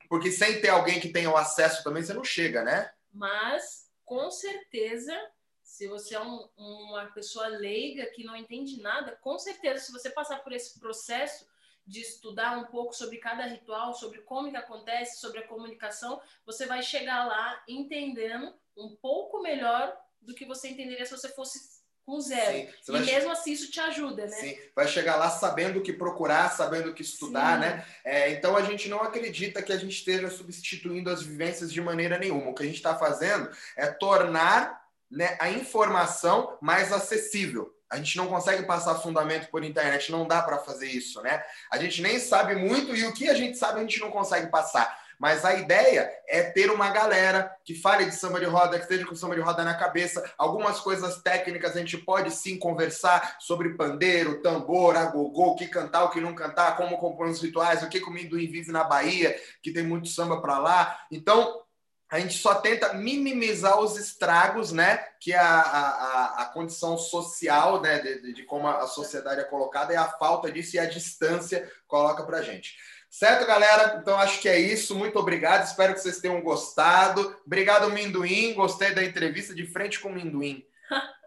Porque 0.08 0.32
sem 0.32 0.58
ter 0.62 0.70
alguém 0.70 0.98
que 0.98 1.10
tenha 1.10 1.30
o 1.30 1.36
acesso 1.36 1.84
também, 1.84 2.02
você 2.02 2.14
não 2.14 2.24
chega, 2.24 2.64
né? 2.64 2.90
Mas, 3.12 3.90
com 4.02 4.30
certeza, 4.30 5.14
se 5.62 5.86
você 5.86 6.14
é 6.14 6.20
um, 6.20 6.48
uma 6.56 7.04
pessoa 7.12 7.46
leiga 7.46 8.06
que 8.06 8.24
não 8.24 8.34
entende 8.34 8.80
nada, 8.80 9.18
com 9.20 9.38
certeza, 9.38 9.84
se 9.84 9.92
você 9.92 10.08
passar 10.08 10.42
por 10.42 10.52
esse 10.52 10.80
processo 10.80 11.46
de 11.86 12.00
estudar 12.00 12.56
um 12.56 12.64
pouco 12.64 12.94
sobre 12.94 13.18
cada 13.18 13.44
ritual, 13.44 13.92
sobre 13.92 14.22
como 14.22 14.50
que 14.50 14.56
acontece, 14.56 15.20
sobre 15.20 15.40
a 15.40 15.46
comunicação, 15.46 16.20
você 16.46 16.64
vai 16.64 16.82
chegar 16.82 17.26
lá 17.26 17.62
entendendo 17.68 18.54
um 18.76 18.96
pouco 18.96 19.42
melhor 19.42 19.94
do 20.20 20.34
que 20.34 20.44
você 20.44 20.68
entenderia 20.68 21.04
se 21.04 21.12
você 21.12 21.28
fosse 21.28 21.80
com 22.04 22.20
zero. 22.20 22.68
Sim, 22.82 22.96
e 22.96 23.00
mesmo 23.00 23.30
assim 23.30 23.52
isso 23.52 23.70
te 23.70 23.78
ajuda, 23.78 24.26
né? 24.26 24.36
Sim, 24.36 24.58
vai 24.74 24.88
chegar 24.88 25.16
lá 25.16 25.30
sabendo 25.30 25.78
o 25.78 25.82
que 25.82 25.92
procurar, 25.92 26.50
sabendo 26.50 26.90
o 26.90 26.94
que 26.94 27.02
estudar, 27.02 27.54
Sim. 27.54 27.60
né? 27.60 27.86
É, 28.04 28.30
então 28.32 28.56
a 28.56 28.62
gente 28.62 28.88
não 28.88 29.00
acredita 29.00 29.62
que 29.62 29.72
a 29.72 29.76
gente 29.76 29.92
esteja 29.92 30.28
substituindo 30.30 31.10
as 31.10 31.22
vivências 31.22 31.72
de 31.72 31.80
maneira 31.80 32.18
nenhuma. 32.18 32.50
O 32.50 32.54
que 32.54 32.62
a 32.62 32.66
gente 32.66 32.76
está 32.76 32.96
fazendo 32.96 33.50
é 33.76 33.86
tornar 33.86 34.80
né, 35.10 35.36
a 35.40 35.50
informação 35.50 36.58
mais 36.60 36.92
acessível. 36.92 37.74
A 37.88 37.96
gente 37.96 38.16
não 38.16 38.28
consegue 38.28 38.64
passar 38.64 38.94
fundamento 38.96 39.50
por 39.50 39.64
internet, 39.64 40.12
não 40.12 40.26
dá 40.26 40.40
para 40.42 40.58
fazer 40.58 40.86
isso, 40.86 41.20
né? 41.22 41.42
A 41.72 41.76
gente 41.76 42.00
nem 42.00 42.20
sabe 42.20 42.54
muito 42.54 42.94
e 42.94 43.04
o 43.04 43.12
que 43.12 43.28
a 43.28 43.34
gente 43.34 43.58
sabe 43.58 43.80
a 43.80 43.82
gente 43.82 43.98
não 43.98 44.12
consegue 44.12 44.48
passar. 44.48 45.09
Mas 45.20 45.44
a 45.44 45.52
ideia 45.52 46.10
é 46.26 46.44
ter 46.44 46.70
uma 46.70 46.88
galera 46.88 47.54
que 47.62 47.74
fale 47.74 48.06
de 48.06 48.14
samba 48.14 48.40
de 48.40 48.46
roda, 48.46 48.78
que 48.78 48.84
esteja 48.84 49.04
com 49.04 49.14
samba 49.14 49.34
de 49.34 49.42
roda 49.42 49.62
na 49.62 49.74
cabeça. 49.74 50.24
Algumas 50.38 50.80
coisas 50.80 51.20
técnicas 51.20 51.76
a 51.76 51.78
gente 51.78 51.98
pode 51.98 52.30
sim 52.30 52.58
conversar 52.58 53.36
sobre 53.38 53.74
pandeiro, 53.74 54.40
tambor, 54.40 54.96
agogô, 54.96 55.48
o 55.48 55.56
que 55.56 55.68
cantar, 55.68 56.04
o 56.04 56.10
que 56.10 56.22
não 56.22 56.34
cantar, 56.34 56.74
como 56.74 56.96
compor 56.96 57.28
os 57.28 57.42
rituais, 57.42 57.82
o 57.82 57.90
que 57.90 57.98
o 57.98 58.10
Minduim 58.10 58.50
vive 58.50 58.72
na 58.72 58.82
Bahia, 58.82 59.38
que 59.62 59.70
tem 59.70 59.82
muito 59.82 60.08
samba 60.08 60.40
para 60.40 60.58
lá. 60.58 60.98
Então, 61.12 61.62
a 62.10 62.18
gente 62.18 62.38
só 62.38 62.54
tenta 62.54 62.94
minimizar 62.94 63.78
os 63.78 63.98
estragos, 63.98 64.72
né? 64.72 64.96
Que 65.20 65.34
a, 65.34 65.60
a, 65.60 66.42
a 66.42 66.46
condição 66.46 66.96
social, 66.96 67.82
né? 67.82 67.98
De, 67.98 68.32
de, 68.32 68.42
como 68.44 68.66
a 68.66 68.86
sociedade 68.86 69.42
é 69.42 69.44
colocada, 69.44 69.92
e 69.92 69.96
a 69.96 70.08
falta 70.08 70.50
disso 70.50 70.76
e 70.76 70.78
a 70.78 70.86
distância 70.86 71.70
coloca 71.86 72.24
para 72.24 72.40
gente. 72.40 72.74
Certo, 73.10 73.44
galera? 73.44 73.98
Então 74.00 74.16
acho 74.16 74.40
que 74.40 74.48
é 74.48 74.58
isso. 74.58 74.94
Muito 74.94 75.18
obrigado. 75.18 75.64
Espero 75.64 75.92
que 75.92 76.00
vocês 76.00 76.20
tenham 76.20 76.40
gostado. 76.40 77.36
Obrigado, 77.44 77.90
Minduim. 77.90 78.54
Gostei 78.54 78.94
da 78.94 79.02
entrevista 79.02 79.52
de 79.52 79.66
frente 79.66 79.98
com 79.98 80.08
o 80.08 80.12
Minduim. 80.12 80.64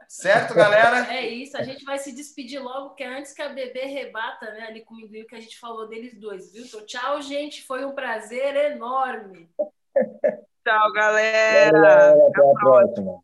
Certo, 0.08 0.54
galera? 0.54 1.12
É 1.14 1.28
isso. 1.28 1.58
A 1.58 1.64
gente 1.64 1.84
vai 1.84 1.98
se 1.98 2.12
despedir 2.12 2.62
logo, 2.62 2.94
que 2.94 3.04
é 3.04 3.08
antes 3.08 3.34
que 3.34 3.42
a 3.42 3.50
bebê 3.50 3.86
rebata, 3.86 4.52
né, 4.52 4.68
ali 4.68 4.82
com 4.82 4.94
o 4.94 4.98
Minduim, 4.98 5.26
que 5.26 5.36
a 5.36 5.40
gente 5.40 5.60
falou 5.60 5.88
deles 5.88 6.14
dois, 6.18 6.54
viu? 6.54 6.64
Então, 6.64 6.86
tchau, 6.86 7.22
gente. 7.22 7.64
Foi 7.64 7.84
um 7.84 7.94
prazer 7.94 8.56
enorme. 8.56 9.50
Tchau, 10.64 10.94
galera. 10.94 12.12
Até 12.12 12.52
a 12.52 12.54
próxima. 12.54 13.23